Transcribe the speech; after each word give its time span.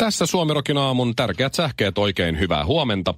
Tässä 0.00 0.26
Suomirokin 0.26 0.78
aamun 0.78 1.16
tärkeät 1.16 1.54
sähkeet 1.54 1.98
oikein 1.98 2.38
hyvää 2.38 2.64
huomenta. 2.64 3.14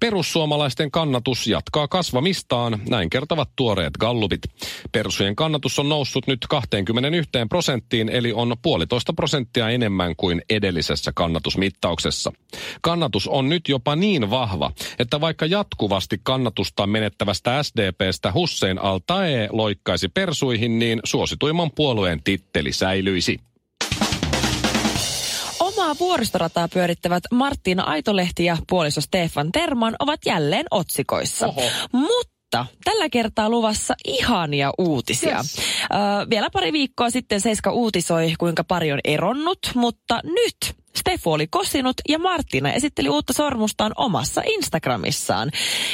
Perussuomalaisten 0.00 0.90
kannatus 0.90 1.46
jatkaa 1.46 1.88
kasvamistaan, 1.88 2.80
näin 2.88 3.10
kertovat 3.10 3.48
tuoreet 3.56 3.92
gallupit. 4.00 4.40
Persujen 4.92 5.36
kannatus 5.36 5.78
on 5.78 5.88
noussut 5.88 6.26
nyt 6.26 6.46
21 6.48 7.30
prosenttiin, 7.48 8.08
eli 8.08 8.32
on 8.32 8.56
puolitoista 8.62 9.12
prosenttia 9.12 9.70
enemmän 9.70 10.16
kuin 10.16 10.42
edellisessä 10.50 11.12
kannatusmittauksessa. 11.14 12.32
Kannatus 12.80 13.28
on 13.28 13.48
nyt 13.48 13.68
jopa 13.68 13.96
niin 13.96 14.30
vahva, 14.30 14.72
että 14.98 15.20
vaikka 15.20 15.46
jatkuvasti 15.46 16.20
kannatusta 16.22 16.86
menettävästä 16.86 17.62
SDPstä 17.62 18.32
Hussein 18.32 18.78
Altae 18.78 19.48
loikkaisi 19.50 20.08
persuihin, 20.08 20.78
niin 20.78 21.00
suosituimman 21.04 21.70
puolueen 21.70 22.22
titteli 22.22 22.72
säilyisi. 22.72 23.51
Omaa 25.82 25.96
vuoristorataa 26.00 26.68
pyörittävät 26.68 27.24
Marttiina 27.32 27.82
Aitolehti 27.82 28.44
ja 28.44 28.56
puoliso 28.68 29.00
Stefan 29.00 29.52
Terman 29.52 29.96
ovat 29.98 30.20
jälleen 30.26 30.66
otsikoissa. 30.70 31.46
Oho. 31.46 31.62
Mutta 31.92 32.66
tällä 32.84 33.08
kertaa 33.08 33.50
luvassa 33.50 33.94
ihania 34.04 34.70
uutisia. 34.78 35.36
Yes. 35.36 35.58
Ö, 35.58 36.30
vielä 36.30 36.50
pari 36.52 36.72
viikkoa 36.72 37.10
sitten 37.10 37.40
Seiska 37.40 37.72
uutisoi, 37.72 38.34
kuinka 38.38 38.64
pari 38.64 38.92
on 38.92 39.00
eronnut, 39.04 39.58
mutta 39.74 40.20
nyt 40.24 40.76
Steffu 40.96 41.32
oli 41.32 41.46
kosinut 41.46 41.96
ja 42.08 42.18
Martina 42.18 42.72
esitteli 42.72 43.08
uutta 43.08 43.32
sormustaan 43.32 43.92
omassa 43.96 44.42
Instagramissaan. 44.46 45.50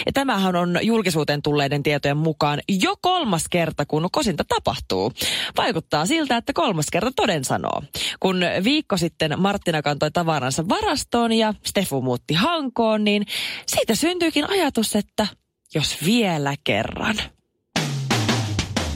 Ja 0.06 0.12
tämähän 0.12 0.56
on 0.56 0.78
julkisuuteen 0.82 1.42
tulleiden 1.42 1.82
tietojen 1.82 2.16
mukaan 2.16 2.60
jo 2.68 2.96
kolmas 3.00 3.48
kerta, 3.50 3.86
kun 3.86 4.08
kosinta 4.12 4.44
tapahtuu. 4.48 5.12
Vaikuttaa 5.56 6.06
siltä, 6.06 6.36
että 6.36 6.52
kolmas 6.52 6.86
kerta 6.92 7.10
toden 7.16 7.44
sanoo. 7.44 7.82
Kun 8.20 8.40
viikko 8.64 8.96
sitten 8.96 9.40
Martina 9.40 9.82
kantoi 9.82 10.10
tavaransa 10.10 10.68
varastoon 10.68 11.32
ja 11.32 11.54
Steffu 11.66 12.02
muutti 12.02 12.34
Hankoon, 12.34 13.04
niin 13.04 13.26
siitä 13.66 13.94
syntyykin 13.94 14.50
ajatus, 14.50 14.96
että 14.96 15.26
jos 15.74 15.96
vielä 16.04 16.54
kerran. 16.64 17.16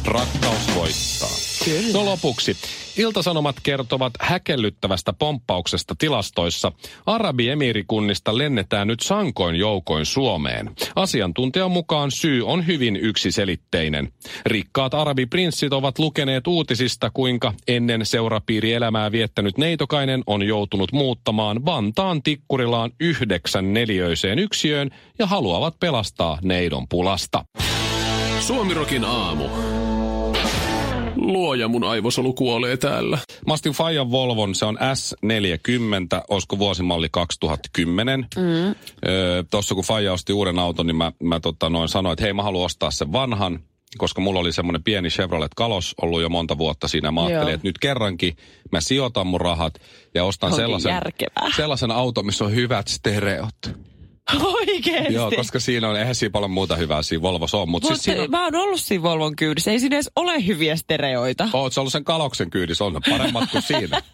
Rakkaus 0.04 0.74
voittaa. 0.74 1.51
Kyllä. 1.64 1.92
No 1.92 2.04
lopuksi. 2.04 2.56
Iltasanomat 2.96 3.56
kertovat 3.62 4.12
häkellyttävästä 4.20 5.12
pomppauksesta 5.12 5.94
tilastoissa. 5.98 6.72
Arabiemiirikunnista 7.06 8.38
lennetään 8.38 8.88
nyt 8.88 9.00
sankoin 9.00 9.56
joukoin 9.56 10.06
Suomeen. 10.06 10.70
Asiantuntijan 10.96 11.70
mukaan 11.70 12.10
syy 12.10 12.46
on 12.46 12.66
hyvin 12.66 12.96
yksiselitteinen. 12.96 14.12
Rikkaat 14.46 14.94
arabiprinssit 14.94 15.72
ovat 15.72 15.98
lukeneet 15.98 16.46
uutisista, 16.46 17.10
kuinka 17.10 17.52
ennen 17.68 18.06
seurapiirielämää 18.06 19.12
viettänyt 19.12 19.58
neitokainen 19.58 20.22
on 20.26 20.42
joutunut 20.42 20.92
muuttamaan 20.92 21.64
Vantaan 21.64 22.22
tikkurilaan 22.22 22.90
yhdeksän 23.00 23.72
neliöiseen 23.72 24.38
yksiöön 24.38 24.90
ja 25.18 25.26
haluavat 25.26 25.80
pelastaa 25.80 26.38
neidon 26.42 26.88
pulasta. 26.88 27.44
Suomirokin 28.40 29.04
aamu. 29.04 29.44
Luoja 31.16 31.68
mun 31.68 31.84
aivosolu 31.84 32.32
kuolee 32.32 32.76
täällä. 32.76 33.18
Mä 33.46 33.52
ostin 33.52 33.72
Fajan 33.72 34.10
Volvon, 34.10 34.54
se 34.54 34.64
on 34.64 34.78
S40, 34.78 36.24
olisiko 36.28 36.58
vuosimalli 36.58 37.08
2010. 37.12 38.26
Mm. 38.36 38.42
Öö, 39.08 39.42
Tuossa 39.50 39.74
kun 39.74 39.84
Faja 39.84 40.12
osti 40.12 40.32
uuden 40.32 40.58
auton, 40.58 40.86
niin 40.86 40.96
mä, 40.96 41.12
mä 41.22 41.40
tota 41.40 41.70
noin 41.70 41.88
sanoin, 41.88 42.12
että 42.12 42.24
hei 42.24 42.32
mä 42.32 42.42
haluan 42.42 42.64
ostaa 42.66 42.90
sen 42.90 43.12
vanhan, 43.12 43.60
koska 43.98 44.20
mulla 44.20 44.40
oli 44.40 44.52
semmoinen 44.52 44.82
pieni 44.82 45.08
Chevrolet 45.08 45.54
Kalos 45.54 45.94
ollut 46.02 46.22
jo 46.22 46.28
monta 46.28 46.58
vuotta 46.58 46.88
siinä. 46.88 47.12
Mä 47.12 47.20
ajattelin, 47.20 47.48
Joo. 47.48 47.54
että 47.54 47.68
nyt 47.68 47.78
kerrankin 47.78 48.36
mä 48.72 48.80
sijoitan 48.80 49.26
mun 49.26 49.40
rahat 49.40 49.74
ja 50.14 50.24
ostan 50.24 50.46
Onkin 50.52 50.64
sellaisen, 50.64 50.90
järkevää. 50.92 51.48
sellaisen 51.56 51.90
auton, 51.90 52.26
missä 52.26 52.44
on 52.44 52.54
hyvät 52.54 52.88
stereot. 52.88 53.56
Oikeesti? 54.42 55.14
Joo, 55.14 55.30
koska 55.36 55.60
siinä 55.60 55.88
on, 55.88 55.96
eihän 55.96 56.14
siinä 56.14 56.32
paljon 56.32 56.50
muuta 56.50 56.76
hyvää 56.76 57.02
siinä 57.02 57.22
Volvossa 57.22 57.58
on. 57.58 57.68
Mutta 57.68 57.88
Mutta 57.88 57.96
siis 58.02 58.04
siinä 58.04 58.22
on, 58.22 58.30
mä 58.30 58.44
oon 58.44 58.54
ollut 58.56 58.80
siinä 58.80 59.02
Volvon 59.02 59.36
kyydissä. 59.36 59.70
Ei 59.70 59.80
siinä 59.80 59.96
edes 59.96 60.10
ole 60.16 60.46
hyviä 60.46 60.76
stereoita. 60.76 61.48
Oot 61.52 61.72
sä 61.72 61.80
ollut 61.80 61.92
sen 61.92 62.04
kaloksen 62.04 62.50
kyydissä, 62.50 62.84
on 62.84 62.92
ne 62.92 63.00
paremmat 63.10 63.50
kuin 63.50 63.62
siinä. 63.62 64.02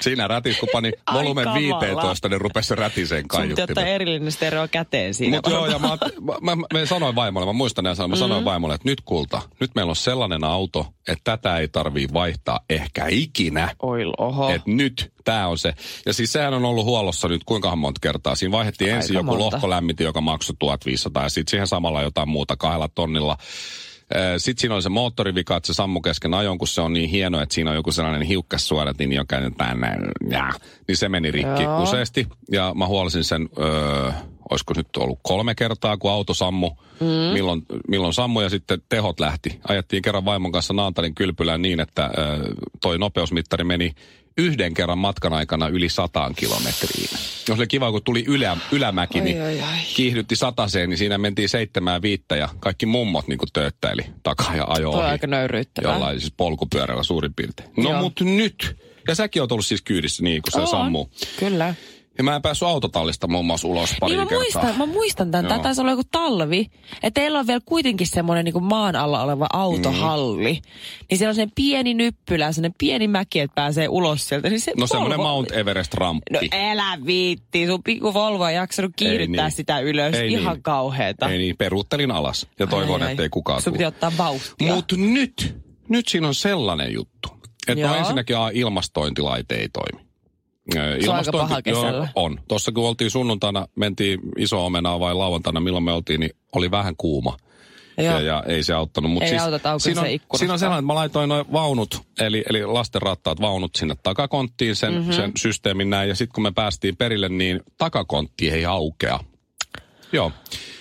Siinä 0.00 0.28
rätis, 0.28 0.58
kun 0.58 0.68
pani 0.72 0.92
volumen 1.12 1.44
kamala. 1.44 1.80
15, 1.80 2.28
niin 2.28 2.40
rupesi 2.40 2.68
se 2.68 2.74
rätiseen 2.74 3.20
Sun 3.20 3.28
kaiuttimen. 3.28 3.86
erillinen 3.86 4.32
stereo 4.32 4.68
käteen 4.68 5.14
siinä. 5.14 5.36
Mutta 5.36 5.50
joo, 5.50 5.66
ja 5.66 5.78
mä, 5.78 5.88
mä, 6.20 6.56
mä, 6.56 6.62
mä, 6.72 6.86
sanoin 6.86 7.14
vaimolle, 7.14 7.46
mä 7.46 7.52
muistan 7.52 7.84
ja 7.84 7.94
sanoin, 7.94 8.10
mä 8.10 8.16
sanoin 8.16 8.44
vaimolle, 8.44 8.74
että 8.74 8.88
nyt 8.88 9.00
kulta, 9.04 9.42
nyt 9.60 9.70
meillä 9.74 9.90
on 9.90 9.96
sellainen 9.96 10.44
auto, 10.44 10.86
että 11.08 11.36
tätä 11.36 11.56
ei 11.56 11.68
tarvii 11.68 12.08
vaihtaa 12.12 12.60
ehkä 12.70 13.06
ikinä. 13.08 13.74
Oi, 13.82 14.02
oho. 14.18 14.50
Että 14.50 14.70
nyt 14.70 15.12
tämä 15.24 15.48
on 15.48 15.58
se. 15.58 15.74
Ja 16.06 16.12
siis 16.12 16.32
sehän 16.32 16.54
on 16.54 16.64
ollut 16.64 16.84
huollossa 16.84 17.28
nyt 17.28 17.44
kuinkahan 17.44 17.78
monta 17.78 17.98
kertaa. 18.02 18.34
Siinä 18.34 18.52
vaihdettiin 18.52 18.90
Aika 18.90 18.96
ensin 18.96 19.14
joku 19.14 19.26
monta. 19.26 19.44
lohkolämmiti, 19.44 20.04
joka 20.04 20.20
maksoi 20.20 20.56
1500 20.58 21.22
ja 21.22 21.28
sitten 21.28 21.50
siihen 21.50 21.66
samalla 21.66 22.02
jotain 22.02 22.28
muuta 22.28 22.56
kahdella 22.56 22.88
tonnilla. 22.88 23.36
Sitten 24.38 24.60
siinä 24.60 24.74
oli 24.74 24.82
se 24.82 24.88
moottorivika, 24.88 25.56
että 25.56 25.66
se 25.66 25.74
sammu 25.74 26.00
kesken 26.00 26.34
ajon, 26.34 26.58
kun 26.58 26.68
se 26.68 26.80
on 26.80 26.92
niin 26.92 27.10
hieno, 27.10 27.40
että 27.40 27.54
siinä 27.54 27.70
on 27.70 27.76
joku 27.76 27.92
sellainen 27.92 28.22
hiukkassuodatin, 28.22 29.12
joka 29.12 29.36
tänne, 29.58 29.96
ja, 30.30 30.50
niin 30.88 30.96
se 30.96 31.08
meni 31.08 31.30
rikki 31.30 31.62
Joo. 31.62 31.82
useasti. 31.82 32.26
Ja 32.52 32.72
mä 32.74 32.86
huolisin 32.86 33.24
sen, 33.24 33.48
öö, 33.58 34.12
olisiko 34.50 34.74
nyt 34.76 34.96
ollut 34.96 35.18
kolme 35.22 35.54
kertaa, 35.54 35.96
kun 35.96 36.10
auto 36.10 36.34
sammu, 36.34 36.70
mm. 37.00 37.06
milloin, 37.06 37.62
milloin 37.88 38.12
sammu 38.12 38.40
ja 38.40 38.48
sitten 38.48 38.82
tehot 38.88 39.20
lähti. 39.20 39.60
Ajettiin 39.68 40.02
kerran 40.02 40.24
vaimon 40.24 40.52
kanssa 40.52 40.74
Naantalin 40.74 41.14
kylpylään 41.14 41.62
niin, 41.62 41.80
että 41.80 42.10
öö, 42.18 42.54
toi 42.80 42.98
nopeusmittari 42.98 43.64
meni 43.64 43.92
yhden 44.40 44.74
kerran 44.74 44.98
matkan 44.98 45.32
aikana 45.32 45.68
yli 45.68 45.88
sataan 45.88 46.34
kilometriin. 46.34 47.08
Jos 47.48 47.58
oli 47.58 47.66
kiva, 47.66 47.90
kun 47.92 48.02
tuli 48.04 48.24
ylä, 48.28 48.56
ylämäki, 48.72 49.18
Ai, 49.18 49.24
niin 49.24 49.42
ai, 49.42 49.60
ai. 49.60 49.78
kiihdytti 49.94 50.36
sataseen, 50.36 50.90
niin 50.90 50.98
siinä 50.98 51.18
mentiin 51.18 51.48
seitsemään 51.48 52.02
viittä 52.02 52.36
ja 52.36 52.48
kaikki 52.60 52.86
mummot 52.86 53.28
niin 53.28 53.38
kuin 53.38 53.48
tööttäili 53.52 54.02
takaa 54.22 54.56
ja 54.56 54.64
ajo 54.68 54.90
Toi 54.90 54.98
on 54.98 55.04
ohi. 55.04 55.10
aika 55.12 55.26
nöyryyttävää. 55.26 55.92
Jollain 55.92 56.20
siis 56.20 56.32
polkupyörällä 56.36 57.02
suurin 57.02 57.34
piirtein. 57.34 57.70
No 57.76 57.90
Joo. 57.90 58.00
mut 58.02 58.20
nyt. 58.20 58.76
Ja 59.08 59.14
säkin 59.14 59.42
oot 59.42 59.52
ollut 59.52 59.66
siis 59.66 59.82
kyydissä 59.82 60.22
niin, 60.22 60.42
kun 60.42 60.62
se 60.66 60.70
sammuu. 60.70 61.10
Kyllä. 61.38 61.74
Ja 62.18 62.24
mä 62.24 62.36
en 62.36 62.42
päässyt 62.42 62.68
autotallista 62.68 63.28
muun 63.28 63.46
muassa 63.46 63.68
ulos 63.68 63.94
pari 64.00 64.10
Niin 64.12 64.20
mä 64.20 64.26
kertaa. 64.26 64.38
muistan, 64.62 64.78
mä 64.78 64.86
muistan 64.86 65.30
tämän. 65.30 65.44
Tämä 65.44 65.54
Joo. 65.56 65.62
taisi 65.62 65.80
olla 65.80 65.90
joku 65.90 66.02
talvi. 66.10 66.66
Että 67.02 67.10
teillä 67.20 67.38
on 67.38 67.46
vielä 67.46 67.60
kuitenkin 67.64 68.06
semmoinen 68.06 68.44
niin 68.44 68.64
maan 68.64 68.96
alla 68.96 69.22
oleva 69.22 69.46
autohalli. 69.52 70.52
Mm. 70.52 70.70
Niin 71.10 71.18
siellä 71.18 71.30
on 71.30 71.34
semmoinen 71.34 71.52
pieni 71.54 71.94
nyppylä, 71.94 72.52
semmoinen 72.52 72.74
pieni 72.78 73.08
mäki, 73.08 73.40
että 73.40 73.54
pääsee 73.54 73.88
ulos 73.88 74.28
sieltä. 74.28 74.48
Niin 74.48 74.60
se 74.60 74.72
No 74.78 74.86
semmoinen 74.86 75.18
Volvo- 75.18 75.22
Mount 75.22 75.50
Everest-ramppi. 75.52 76.32
No 76.32 76.40
älä 76.52 76.98
viitti, 77.06 77.66
sun 77.66 77.82
pikku 77.82 78.14
Volvo 78.14 78.46
ei 78.46 78.54
jaksanut 78.56 78.92
kiihdyttää 78.96 79.44
niin. 79.46 79.56
sitä 79.56 79.78
ylös. 79.80 80.14
Ei 80.14 80.32
Ihan 80.32 80.54
niin. 80.54 80.62
kauheeta. 80.62 81.28
Ei 81.28 81.38
niin, 81.38 81.56
peruuttelin 81.56 82.10
alas. 82.10 82.46
Ja 82.58 82.66
toivon, 82.66 83.02
ai. 83.02 83.10
ettei 83.10 83.28
kukaan 83.28 83.62
Sun 83.62 83.72
tule. 83.72 83.78
piti 83.78 83.84
ottaa 83.86 84.12
vauhtia. 84.18 84.74
Mutta 84.74 84.96
nyt, 84.96 85.56
nyt 85.88 86.08
siinä 86.08 86.26
on 86.28 86.34
sellainen 86.34 86.92
juttu. 86.92 87.28
Että 87.68 87.86
no 87.86 87.94
ensinnäkin 87.94 88.36
A, 88.36 88.50
ilmastointilaite 88.54 89.54
ei 89.54 89.68
toimi. 89.68 90.09
Se 90.72 91.10
on 91.10 91.16
aika 91.16 91.32
paha 91.32 91.60
joo, 91.66 92.06
on. 92.14 92.38
Tuossa 92.48 92.72
kun 92.72 92.88
oltiin 92.88 93.10
sunnuntaina, 93.10 93.66
mentiin 93.76 94.20
iso 94.38 94.66
omenaa 94.66 95.00
vai 95.00 95.14
lauantaina, 95.14 95.60
milloin 95.60 95.84
me 95.84 95.92
oltiin, 95.92 96.20
niin 96.20 96.30
oli 96.54 96.70
vähän 96.70 96.94
kuuma. 96.96 97.36
Joo. 97.98 98.14
Ja, 98.14 98.20
ja 98.20 98.44
ei 98.46 98.62
se 98.62 98.74
auttanut. 98.74 99.10
Mut 99.10 99.22
Ei 99.22 99.28
siis, 99.28 99.42
auta, 99.42 99.78
siinä, 99.78 100.00
on, 100.00 100.06
siinä 100.38 100.52
on 100.52 100.58
sellainen, 100.58 100.78
että 100.84 100.86
mä 100.86 100.94
laitoin 100.94 101.28
noin 101.28 101.44
vaunut, 101.52 102.00
eli, 102.20 102.44
eli 102.50 102.66
lastenrattaat 102.66 103.40
vaunut 103.40 103.70
sinne 103.76 103.94
takakonttiin, 104.02 104.76
sen, 104.76 104.92
Mhm. 104.92 104.98
mm-hmm. 105.00 105.12
sen 105.12 105.32
systeemin 105.38 105.90
näin. 105.90 106.08
Ja 106.08 106.14
sitten 106.14 106.34
kun 106.34 106.42
me 106.42 106.50
päästiin 106.52 106.96
perille, 106.96 107.28
niin 107.28 107.60
takakontti 107.78 108.50
ei 108.50 108.64
aukea. 108.64 109.20
Joo. 110.12 110.32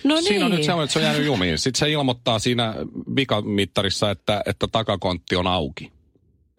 No 0.04 0.22
Siinä 0.22 0.46
on 0.46 0.52
niin. 0.52 0.58
nyt 0.58 0.66
semmoinen, 0.66 0.84
että 0.84 0.94
se 0.94 1.00
on 1.00 1.06
jäänyt 1.06 1.26
jumiin. 1.26 1.58
Sitten 1.58 1.80
se 1.80 1.92
ilmoittaa 1.92 2.40
siinä 2.40 2.74
vikamittarissa, 3.16 4.12
että, 4.12 4.42
että 4.46 4.68
takakontti 4.72 5.36
on 5.36 5.48
auki. 5.48 5.92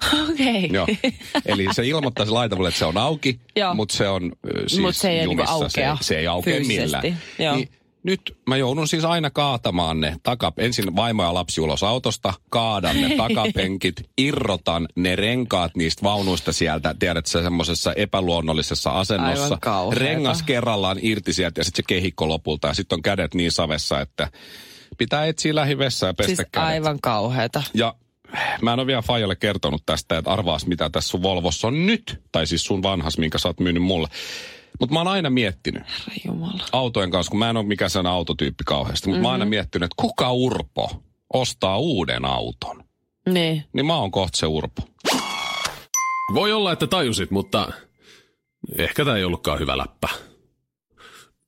Okei. 0.30 0.68
Joo. 0.72 0.86
Eli 1.46 1.66
se 1.74 1.86
ilmoittaa 1.86 2.26
se 2.26 2.32
laita 2.32 2.56
mulle, 2.56 2.68
että 2.68 2.78
se 2.78 2.84
on 2.84 2.96
auki, 2.96 3.40
mutta 3.74 3.96
se 3.96 4.08
on 4.08 4.32
siis 4.66 4.80
Mut 4.80 4.96
se 4.96 5.10
ei 5.10 5.18
niinku 5.18 5.32
jumissa. 5.32 5.52
aukea 5.54 5.96
se, 6.00 6.04
se 6.04 6.18
ei 6.18 6.26
aukea 6.26 6.54
fyysisesti. 6.54 6.80
millään. 6.80 7.18
Joo. 7.38 7.56
Niin, 7.56 7.68
nyt 8.02 8.20
mä 8.46 8.56
joudun 8.56 8.88
siis 8.88 9.04
aina 9.04 9.30
kaatamaan 9.30 10.00
ne 10.00 10.16
taka, 10.22 10.52
ensin 10.56 10.96
vaimo 10.96 11.22
ja 11.22 11.34
lapsi 11.34 11.60
ulos 11.60 11.82
autosta, 11.82 12.34
kaadan 12.50 13.00
ne 13.00 13.16
takapenkit, 13.26 14.02
irrotan 14.18 14.88
ne 14.96 15.16
renkaat 15.16 15.76
niistä 15.76 16.02
vaunuista 16.02 16.52
sieltä, 16.52 16.94
tiedät 16.98 17.26
sä 17.26 17.42
semmoisessa 17.42 17.92
epäluonnollisessa 17.92 18.90
asennossa. 18.90 19.58
Rengas 19.92 20.42
kerrallaan 20.42 20.98
irti 21.02 21.32
sieltä 21.32 21.60
ja 21.60 21.64
sitten 21.64 21.82
se 21.84 21.86
kehikko 21.88 22.28
lopulta 22.28 22.68
ja 22.68 22.74
sitten 22.74 22.96
on 22.96 23.02
kädet 23.02 23.34
niin 23.34 23.52
savessa, 23.52 24.00
että 24.00 24.28
pitää 24.98 25.26
etsiä 25.26 25.54
lähivessä 25.54 26.06
ja 26.06 26.14
pestä 26.14 26.36
Siis 26.36 26.48
kädet. 26.52 26.68
aivan 26.68 26.98
kauheeta. 27.02 27.62
Ja 27.74 27.94
mä 28.60 28.72
en 28.72 28.78
ole 28.78 28.86
vielä 28.86 29.02
Fajalle 29.02 29.36
kertonut 29.36 29.82
tästä, 29.86 30.18
että 30.18 30.30
arvaas 30.30 30.66
mitä 30.66 30.90
tässä 30.90 31.10
sun 31.10 31.22
Volvossa 31.22 31.68
on 31.68 31.86
nyt. 31.86 32.22
Tai 32.32 32.46
siis 32.46 32.64
sun 32.64 32.82
vanhas, 32.82 33.18
minkä 33.18 33.38
sä 33.38 33.48
oot 33.48 33.60
myynyt 33.60 33.82
mulle. 33.82 34.08
Mutta 34.80 34.92
mä 34.92 35.00
oon 35.00 35.08
aina 35.08 35.30
miettinyt 35.30 35.82
Herra 35.82 36.14
Jumala. 36.26 36.64
autojen 36.72 37.10
kanssa, 37.10 37.30
kun 37.30 37.38
mä 37.38 37.50
en 37.50 37.56
ole 37.56 37.66
mikään 37.66 37.90
sellainen 37.90 38.12
autotyyppi 38.12 38.64
kauheasti. 38.66 39.08
Mutta 39.08 39.16
mm-hmm. 39.16 39.22
mä 39.22 39.28
oon 39.28 39.32
aina 39.32 39.44
miettinyt, 39.44 39.86
että 39.86 40.02
kuka 40.02 40.32
Urpo 40.32 41.02
ostaa 41.32 41.78
uuden 41.78 42.24
auton. 42.24 42.84
Niin. 43.28 43.64
Niin 43.72 43.86
mä 43.86 43.96
oon 43.96 44.10
kohta 44.10 44.38
se 44.38 44.46
Urpo. 44.46 44.82
Voi 46.34 46.52
olla, 46.52 46.72
että 46.72 46.86
tajusit, 46.86 47.30
mutta 47.30 47.72
ehkä 48.78 49.04
tämä 49.04 49.16
ei 49.16 49.24
ollutkaan 49.24 49.58
hyvä 49.58 49.78
läppä. 49.78 50.08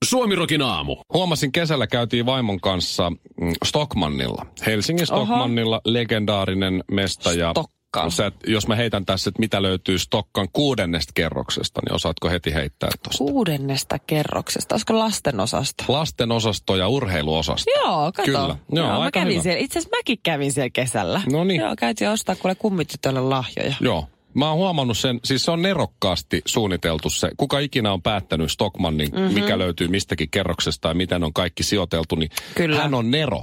Suomirokin 0.02 0.62
aamu. 0.62 0.96
Huomasin 1.12 1.52
kesällä 1.52 1.86
käytiin 1.86 2.26
vaimon 2.26 2.60
kanssa 2.60 3.10
mm, 3.10 3.52
Stockmannilla. 3.64 4.46
Helsingin 4.66 5.06
Stockmannilla 5.06 5.80
legendaarinen 5.84 6.84
mesta. 6.90 7.32
Ja 7.32 7.50
Stokka. 7.50 8.10
sä, 8.10 8.26
et- 8.26 8.34
jos 8.46 8.66
mä 8.68 8.76
heitän 8.76 9.06
tässä, 9.06 9.28
että 9.28 9.40
mitä 9.40 9.62
löytyy 9.62 9.98
Stokkan 9.98 10.48
kuudennesta 10.52 11.12
kerroksesta, 11.14 11.80
niin 11.86 11.94
osaatko 11.94 12.28
heti 12.28 12.54
heittää 12.54 12.90
tuosta? 13.02 13.24
Kuudennesta 13.24 13.98
kerroksesta. 13.98 14.74
Olisiko 14.74 14.98
lasten 14.98 15.40
osasta? 15.40 15.84
Lasten 15.88 16.32
osasto 16.32 16.76
ja 16.76 16.88
urheiluosasto. 16.88 17.70
Joo, 17.84 18.12
kato. 18.12 18.26
Kyllä. 18.26 18.56
Joo, 18.72 18.86
mä 18.86 18.98
aika 18.98 19.20
kävin 19.20 19.32
hyvä. 19.32 19.42
siellä. 19.42 19.58
Itse 19.60 19.78
asiassa 19.78 19.96
mäkin 19.96 20.18
kävin 20.22 20.52
siellä 20.52 20.70
kesällä. 20.70 21.22
No 21.32 21.44
niin. 21.44 21.60
Joo, 21.60 21.74
käytiin 21.78 22.10
ostaa 22.10 22.34
kuule 22.36 22.54
kummitytölle 22.54 23.20
lahjoja. 23.20 23.74
Joo. 23.80 24.06
Mä 24.34 24.48
oon 24.48 24.58
huomannut 24.58 24.98
sen, 24.98 25.20
siis 25.24 25.44
se 25.44 25.50
on 25.50 25.62
nerokkaasti 25.62 26.42
suunniteltu 26.46 27.10
se, 27.10 27.30
kuka 27.36 27.58
ikinä 27.58 27.92
on 27.92 28.02
päättänyt 28.02 28.50
Stockmannin, 28.52 29.08
Mhm. 29.08 29.20
mm-hmm. 29.20 29.34
mikä 29.34 29.58
löytyy 29.58 29.88
mistäkin 29.88 30.30
kerroksesta 30.30 30.88
ja 30.88 30.94
miten 30.94 31.24
on 31.24 31.32
kaikki 31.32 31.62
sijoiteltu, 31.62 32.14
niin 32.16 32.30
Kyllä. 32.54 32.76
hän 32.76 32.94
on 32.94 33.10
nero. 33.10 33.42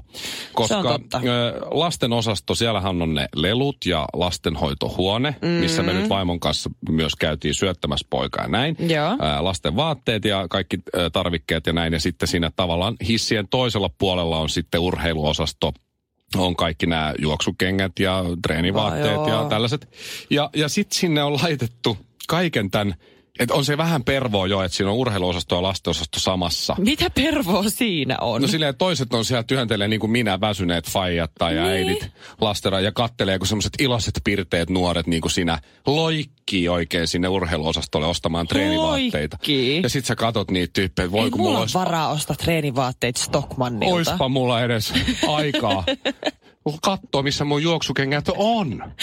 Koska 0.54 0.82
Se 0.82 0.88
on 0.88 1.00
totta. 1.02 1.22
lasten 1.72 2.14
osasto, 2.14 2.56
siellähän 2.56 3.02
on 3.02 3.14
ne 3.14 3.28
lelut 3.36 3.78
ja 3.86 4.06
lastenhoitohuone, 4.14 5.30
mm-hmm. 5.42 5.48
missä 5.60 5.84
me 5.84 5.94
nyt 5.94 6.10
vaimon 6.10 6.40
kanssa 6.40 6.70
myös 6.90 7.16
käytiin 7.16 7.54
syöttämässä 7.56 8.08
poikaa 8.10 8.44
ja 8.44 8.50
näin. 8.50 8.76
Joo. 8.80 9.18
Lasten 9.40 9.76
vaatteet 9.76 10.26
ja 10.26 10.48
kaikki 10.50 10.78
tarvikkeet 11.14 11.68
ja 11.68 11.74
näin. 11.74 11.94
Ja 11.94 12.00
sitten 12.00 12.28
siinä 12.28 12.52
tavallaan 12.56 12.96
hissien 13.08 13.48
toisella 13.48 13.90
puolella 13.98 14.38
on 14.38 14.50
sitten 14.50 14.82
urheiluosasto, 14.82 15.74
on 16.36 16.56
kaikki 16.56 16.86
nämä 16.86 17.14
juoksukengät 17.20 18.00
ja 18.00 18.24
treenivaatteet 18.42 19.20
Ai 19.20 19.30
ja 19.30 19.46
tällaiset. 19.50 19.90
Ja, 20.30 20.50
ja 20.56 20.70
sitten 20.70 21.00
sinne 21.00 21.24
on 21.24 21.34
laitettu 21.34 21.98
kaiken 22.28 22.72
tämän, 22.72 22.96
että 23.40 23.56
on 23.56 23.66
se 23.66 23.78
vähän 23.78 24.04
pervoa 24.04 24.48
jo, 24.48 24.64
että 24.64 24.78
siinä 24.78 24.92
on 24.92 24.98
urheiluosasto 24.98 25.56
ja 25.56 25.62
lastenosasto 25.62 26.20
samassa. 26.20 26.76
Mitä 26.78 27.10
pervoa 27.10 27.70
siinä 27.70 28.18
on? 28.22 28.42
No 28.42 28.48
silleen, 28.48 28.76
toiset 28.78 29.14
on 29.14 29.26
siellä 29.26 29.44
työntelee 29.44 29.88
niin 29.88 30.00
kuin 30.00 30.12
minä, 30.12 30.42
väsyneet 30.42 30.90
faijat 30.90 31.32
tai 31.40 31.54
Niin. 31.54 31.66
äidit 31.66 32.08
lastera 32.42 32.80
ja 32.80 32.92
kattelee, 32.92 33.38
kun 33.38 33.48
semmoiset 33.48 33.74
iloiset 33.80 34.22
pirteet 34.24 34.70
nuoret 34.70 35.08
niin 35.08 35.22
kuin 35.22 35.32
sinä 35.32 35.60
loikkii 35.86 36.70
oikein 36.70 37.08
sinne 37.08 37.28
urheiluosastolle 37.28 38.08
ostamaan 38.08 38.48
treenivaatteita. 38.48 39.38
Loikkii? 39.38 39.82
Ja 39.84 39.90
sit 39.90 40.06
sä 40.06 40.16
katot 40.16 40.52
niitä 40.52 40.74
tyyppejä, 40.74 41.12
voi 41.12 41.24
Ei 41.26 41.32
kun 41.32 41.40
mulla 41.40 41.50
mulla 41.52 41.62
olisi, 41.62 41.74
varaa 41.74 42.10
ostaa 42.10 42.36
treenivaatteita 42.36 43.24
Stockmannilta. 43.24 43.96
oispa 43.96 44.30
mulla 44.30 44.62
edes 44.64 44.94
aikaa 45.28 45.84
katsoa, 46.82 47.24
missä 47.24 47.46
mun 47.46 47.64
juoksukengät 47.64 48.26
on. 48.38 48.94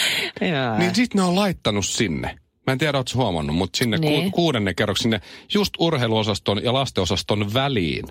Jaa. 0.41 0.77
Niin 0.77 0.95
sit 0.95 1.13
ne 1.13 1.21
on 1.21 1.35
laittanut 1.35 1.85
sinne. 1.85 2.37
Mä 2.67 2.71
en 2.71 2.77
tiedä, 2.77 2.97
ootko 2.97 3.19
huomannut, 3.19 3.55
mutta 3.55 3.77
sinne 3.77 3.97
Niin. 3.97 4.23
ku, 4.23 4.35
kuudennen 4.35 4.75
kerroksen 4.75 5.03
sinne 5.03 5.21
just 5.53 5.73
urheiluosaston 5.79 6.63
ja 6.63 6.73
lastenosaston 6.73 7.53
väliin. 7.53 8.05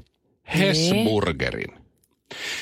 Hesburgerin. 0.59 1.75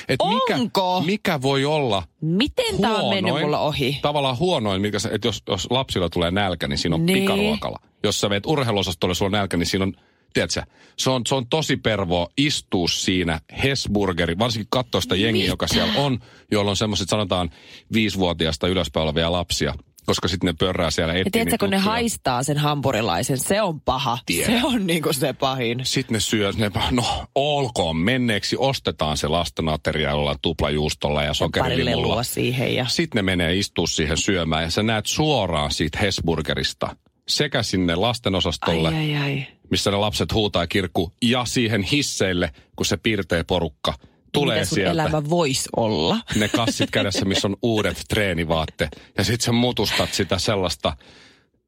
Et 0.09 0.19
mikä, 0.29 0.55
Onko? 0.61 1.01
mikä 1.05 1.41
voi 1.41 1.65
olla 1.65 2.03
Miten 2.21 2.81
tää 2.81 2.95
on 2.95 3.15
mennyt 3.15 3.41
mulla 3.41 3.59
ohi? 3.59 3.99
Tavallaan 4.01 4.37
huonoin, 4.39 4.81
mikä 4.81 4.99
se, 4.99 5.09
että 5.09 5.27
jos, 5.27 5.43
jos 5.47 5.67
lapsilla 5.69 6.09
tulee 6.09 6.31
nälkä, 6.31 6.67
niin 6.67 6.77
siinä 6.77 6.95
on 6.95 7.05
Niin. 7.05 7.19
pikaruokala. 7.19 7.79
Jos 8.03 8.21
sä 8.21 8.29
meet 8.29 8.45
urheiluosastolle, 8.45 9.15
sulla 9.15 9.27
on 9.29 9.31
nälkä, 9.31 9.57
niin 9.57 9.67
siinä 9.67 9.83
on, 9.83 9.93
tiedätkö, 10.33 10.61
se 10.97 11.09
on, 11.09 11.21
se 11.27 11.35
on 11.35 11.47
tosi 11.47 11.77
pervoa 11.77 12.27
istua 12.37 12.87
siinä 12.87 13.39
Hesburgeri, 13.63 14.37
varsinkin 14.39 14.67
katsoa 14.69 15.01
sitä 15.01 15.15
jengiä, 15.15 15.47
joka 15.47 15.67
siellä 15.67 15.93
on, 15.95 16.19
jolla 16.51 16.69
on 16.71 16.77
semmoiset 16.77 17.09
sanotaan 17.09 17.49
viisivuotiaasta 17.93 18.67
ylöspäin 18.67 19.03
olevia 19.03 19.31
lapsia, 19.31 19.73
koska 20.05 20.27
sitten 20.27 20.47
ne 20.47 20.53
pörrää 20.59 20.91
siellä 20.91 21.13
Ja 21.13 21.19
etsii 21.19 21.31
tiedätkö, 21.31 21.51
niitä 21.51 21.57
kun 21.57 21.69
ne 21.69 21.77
haistaa 21.77 22.43
sen 22.43 22.57
hampurilaisen, 22.57 23.37
se 23.37 23.61
on 23.61 23.81
paha. 23.81 24.17
Tiedän. 24.25 24.59
Se 24.59 24.67
on 24.67 24.87
niinku 24.87 25.13
se 25.13 25.33
pahin. 25.33 25.79
Sitten 25.83 26.13
ne 26.13 26.19
syö, 26.19 26.51
ne, 26.57 26.71
no 26.91 27.25
olkoon 27.35 27.97
menneeksi, 27.97 28.55
ostetaan 28.59 29.17
se 29.17 29.27
lastenateria 29.27 30.09
jollain 30.09 30.37
tuplajuustolla 30.41 31.23
ja 31.23 31.33
sokerilimulla. 31.33 32.23
siihen 32.23 32.75
ja... 32.75 32.85
Sitten 32.87 33.17
ne 33.19 33.21
menee 33.21 33.55
istua 33.55 33.87
siihen 33.87 34.17
syömään 34.17 34.63
ja 34.63 34.69
sä 34.69 34.83
näet 34.83 35.05
suoraan 35.05 35.71
siitä 35.71 35.99
Hesburgerista 35.99 36.95
sekä 37.27 37.63
sinne 37.63 37.95
lastenosastolle, 37.95 38.87
Ai, 38.87 39.15
ai, 39.15 39.21
ai. 39.21 39.47
missä 39.71 39.91
ne 39.91 39.97
lapset 39.97 40.33
huutaa 40.33 40.67
kirkku, 40.67 41.13
ja 41.21 41.45
siihen 41.45 41.83
hisseille, 41.83 42.51
kun 42.75 42.85
se 42.85 42.97
pirtee 42.97 43.43
porukka 43.43 43.93
tulee 44.35 44.55
Mitä 44.55 44.65
sun 44.69 44.75
sieltä. 44.75 44.91
elämä 44.91 45.29
voisi 45.29 45.69
olla? 45.75 46.17
Ne 46.35 46.47
kassit 46.47 46.91
kädessä, 46.91 47.25
missä 47.29 47.47
on 47.47 47.55
uudet 47.61 48.01
treenivaatteet. 48.09 49.01
Ja 49.17 49.23
sit 49.23 49.41
sä 49.41 49.51
mutustat 49.51 50.13
sitä 50.13 50.37
sellaista 50.39 50.97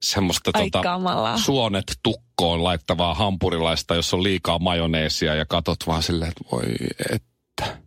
semmoista 0.02 0.52
tota, 0.52 0.82
suonet 1.38 2.00
tukkoon 2.04 2.64
laittavaa 2.64 3.14
hampurilaista, 3.14 3.96
jossa 3.96 4.18
on 4.18 4.24
liikaa 4.24 4.60
majoneesia 4.60 5.36
ja 5.36 5.46
katot 5.46 5.78
vaan 5.88 6.04
silleen, 6.04 6.30
että 6.32 6.44
voi 6.52 6.64
että. 7.14 7.78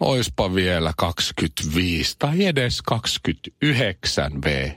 Oispa 0.00 0.54
vielä 0.54 0.92
25 0.96 2.16
tai 2.18 2.44
edes 2.44 2.82
29 2.82 4.42
V. 4.44 4.70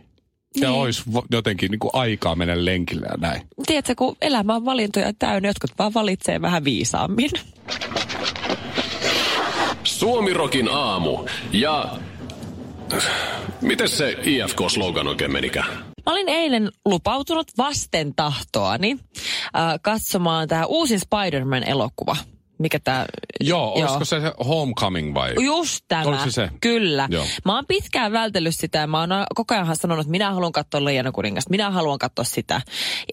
Ja 0.61 0.69
Niin. 0.69 0.79
ois 0.79 1.01
vo- 1.09 1.25
jotenkin 1.31 1.71
niin 1.71 1.79
kuin 1.79 1.89
aikaa 1.93 2.35
mennä 2.35 2.65
lenkille 2.65 3.05
ja 3.11 3.17
näin. 3.17 3.41
Tiedätkö, 3.65 3.95
kun 3.97 4.15
elämä 4.21 4.55
on 4.55 4.65
valintoja 4.65 5.13
täynnä, 5.19 5.49
jotkut 5.49 5.71
vaan 5.79 5.93
valitsee 5.93 6.41
vähän 6.41 6.63
viisaammin. 6.63 7.29
Suomirokin 9.89 10.69
aamu. 10.71 11.25
Ja... 11.51 11.85
Miten 13.61 13.89
se 13.89 14.17
IFK-slogan 14.23 15.07
oikein 15.07 15.31
menikään? 15.31 15.69
Mä 16.05 16.13
olin 16.13 16.29
eilen 16.29 16.69
lupautunut 16.85 17.47
vasten 17.57 18.15
tahtoani 18.15 18.91
äh, 18.91 19.79
katsomaan 19.81 20.47
tämä 20.47 20.65
uusi 20.65 20.99
Spider-Man-elokuva. 20.99 22.15
Mikä 22.59 22.79
tämä... 22.79 23.05
Joo, 23.39 23.73
olisiko 23.73 24.05
se 24.05 24.21
se 24.21 24.33
Homecoming 24.47 25.13
vai? 25.13 25.33
Just 25.45 25.85
tämä. 25.87 26.03
Oliko 26.03 26.23
se 26.23 26.31
se? 26.31 26.49
Kyllä. 26.61 27.07
Joo. 27.11 27.25
Mä 27.45 27.55
oon 27.55 27.65
pitkään 27.67 28.11
vältellyt 28.11 28.55
sitä 28.55 28.77
ja 28.77 28.87
mä 28.87 28.99
oon 28.99 29.09
koko 29.35 29.53
ajan 29.53 29.75
sanonut, 29.75 30.01
että 30.01 30.11
minä 30.11 30.33
haluan 30.33 30.51
katsoa 30.51 30.85
Leijana 30.85 31.11
kuningasta, 31.11 31.49
minä 31.49 31.71
haluan 31.71 31.99
katsoa 31.99 32.25
sitä. 32.25 32.61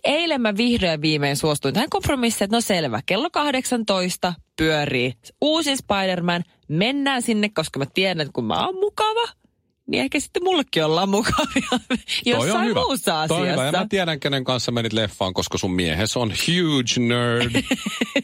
Eilen 0.05 0.41
mä 0.41 0.57
vihdoin 0.57 1.03
viimein 1.03 1.37
suostuin 1.37 1.75
tähän 1.75 1.91
kompromissiin, 1.91 2.45
että 2.45 2.57
no 2.57 2.61
selvä, 2.61 3.01
kello 3.07 3.31
18 3.31 4.35
pyörii 4.57 5.13
uusi 5.41 5.77
Spider-Man, 5.77 6.43
mennään 6.69 7.23
sinne, 7.23 7.49
koska 7.49 7.79
mä 7.79 7.87
tiedän, 7.95 8.21
että 8.21 8.33
kun 8.33 8.45
mä 8.45 8.67
oon 8.67 8.75
mukava, 8.75 9.29
niin 9.87 10.03
ehkä 10.03 10.21
sitten 10.21 10.45
mullekin 10.45 10.85
ollaan 10.85 11.09
mukavia 11.09 11.69
Toi 11.71 11.99
on 11.99 11.99
jossain 12.25 12.69
hyvä. 12.69 12.81
muussa 12.81 13.13
Toi 13.13 13.37
on 13.37 13.43
asiassa. 13.43 13.63
hyvä. 13.63 13.79
Ja 13.79 13.83
mä 13.83 13.87
tiedän, 13.91 14.21
kenen 14.21 14.45
kanssa 14.45 14.73
menit 14.73 14.93
leffaan, 14.93 15.35
koska 15.35 15.59
sun 15.59 15.73
miehes 15.73 16.17
on 16.17 16.31
huge 16.47 17.01
nerd. 17.07 17.63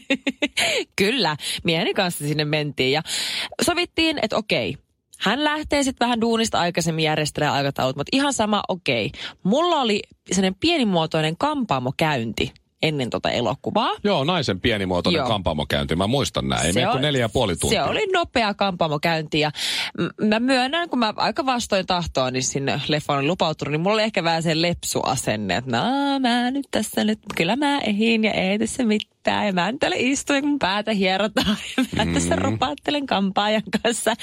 Kyllä, 0.95 1.37
mieheni 1.63 1.93
kanssa 1.93 2.25
sinne 2.27 2.45
mentiin 2.45 2.91
ja 2.91 3.01
sovittiin, 3.61 4.19
että 4.21 4.37
okei, 4.37 4.77
hän 5.19 5.43
lähtee 5.43 5.83
sitten 5.83 6.05
vähän 6.05 6.21
duunista 6.21 6.59
aikaisemmin 6.59 7.05
järjestelee 7.05 7.49
aikataulut, 7.49 7.95
mutta 7.95 8.09
ihan 8.17 8.33
sama, 8.33 8.63
okei. 8.67 9.11
Mulla 9.43 9.81
oli 9.81 10.01
sellainen 10.31 10.55
pienimuotoinen 10.59 11.37
kampaamokäynti 11.37 12.53
ennen 12.83 13.09
tota 13.09 13.31
elokuvaa. 13.31 13.89
Joo, 14.03 14.23
naisen 14.23 14.59
pienimuotoinen 14.61 15.19
Joo. 15.19 15.27
kampaamokäynti. 15.27 15.95
Mä 15.95 16.07
muistan 16.07 16.47
näin. 16.49 16.65
Ei 16.65 16.73
Se 16.73 16.87
on- 16.87 17.01
neljä 17.01 17.21
ja 17.21 17.29
puoli 17.29 17.55
tuntia. 17.55 17.83
Se 17.83 17.89
oli 17.89 18.05
nopea 18.13 18.53
kampaamokäynti 18.53 19.39
ja 19.39 19.51
mä 20.21 20.39
myönnän, 20.39 20.89
kun 20.89 20.99
mä 20.99 21.13
aika 21.17 21.45
vastoin 21.45 21.85
tahtoa 21.85 22.31
niin 22.31 22.43
sinne 22.43 22.81
leffaan 22.87 23.19
olin 23.19 23.27
lupautunut, 23.27 23.71
niin 23.71 23.81
mulla 23.81 23.93
oli 23.93 24.03
ehkä 24.03 24.23
vähän 24.23 24.43
se 24.43 24.61
lepsuasenne, 24.61 25.55
että 25.55 25.71
no 25.71 26.19
mä 26.19 26.51
nyt 26.51 26.67
tässä 26.71 27.03
nyt, 27.03 27.19
kyllä 27.35 27.55
mä 27.55 27.79
ehin 27.79 28.23
ja 28.23 28.31
ei 28.31 28.59
tässä 28.59 28.83
mitään. 28.83 29.12
Mitään. 29.23 29.45
Ja 29.45 29.53
mä 29.53 29.71
istun 29.95 30.35
ja 30.35 30.41
mun 30.41 30.59
päätä 30.59 30.93
hierotaan. 30.93 31.57
Ja 31.77 31.83
mä 31.95 32.05
mm. 32.05 32.13
tässä 32.13 32.35
ropaattelen 32.35 33.05
kampaajan 33.05 33.61
kanssa. 33.83 34.13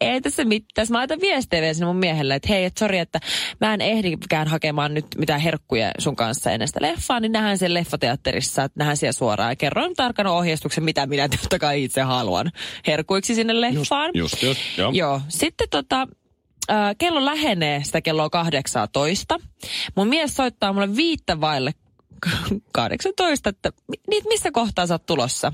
Ei 0.00 0.20
tässä 0.20 0.44
mitään. 0.44 0.86
Mä 0.90 0.98
laitan 0.98 1.20
viestejä 1.20 1.60
vielä 1.60 1.74
sinne 1.74 1.86
mun 1.86 1.96
miehelle, 1.96 2.34
että 2.34 2.48
hei, 2.48 2.64
että 2.64 2.78
sori, 2.78 2.98
että 2.98 3.20
mä 3.60 3.74
en 3.74 3.80
ehdikään 3.80 4.48
hakemaan 4.48 4.94
nyt 4.94 5.06
mitään 5.18 5.40
herkkuja 5.40 5.90
sun 5.98 6.16
kanssa 6.16 6.50
ennen 6.50 6.68
sitä 6.68 6.82
leffaa, 6.82 7.20
niin 7.20 7.32
nähdään 7.32 7.58
sen 7.58 7.74
leffateatterissa, 7.74 8.64
että 8.64 8.78
nähdään 8.78 8.96
siellä 8.96 9.12
suoraan. 9.12 9.50
Ja 9.50 9.56
kerroin 9.56 9.94
tarkan 9.94 10.26
ohjeistuksen, 10.26 10.84
mitä 10.84 11.06
minä 11.06 11.28
totta 11.28 11.58
kai 11.58 11.84
itse 11.84 12.02
haluan 12.02 12.52
herkuiksi 12.86 13.34
sinne 13.34 13.60
leffaan. 13.60 14.10
Just, 14.14 14.42
just, 14.42 14.60
joo. 14.78 14.90
Joo. 14.94 15.20
Sitten 15.28 15.68
tota, 15.70 16.08
kello 16.98 17.24
lähenee 17.24 17.84
sitä 17.84 18.00
kelloa 18.00 18.30
18. 18.30 19.38
Mun 19.96 20.08
mies 20.08 20.34
soittaa 20.34 20.72
mulle 20.72 20.96
viittä 20.96 21.40
vaille 21.40 21.72
18, 22.72 23.50
että 23.50 23.72
mi- 24.08 24.22
missä 24.28 24.50
kohtaa 24.50 24.86
sä 24.86 24.94
oot 24.94 25.06
tulossa? 25.06 25.52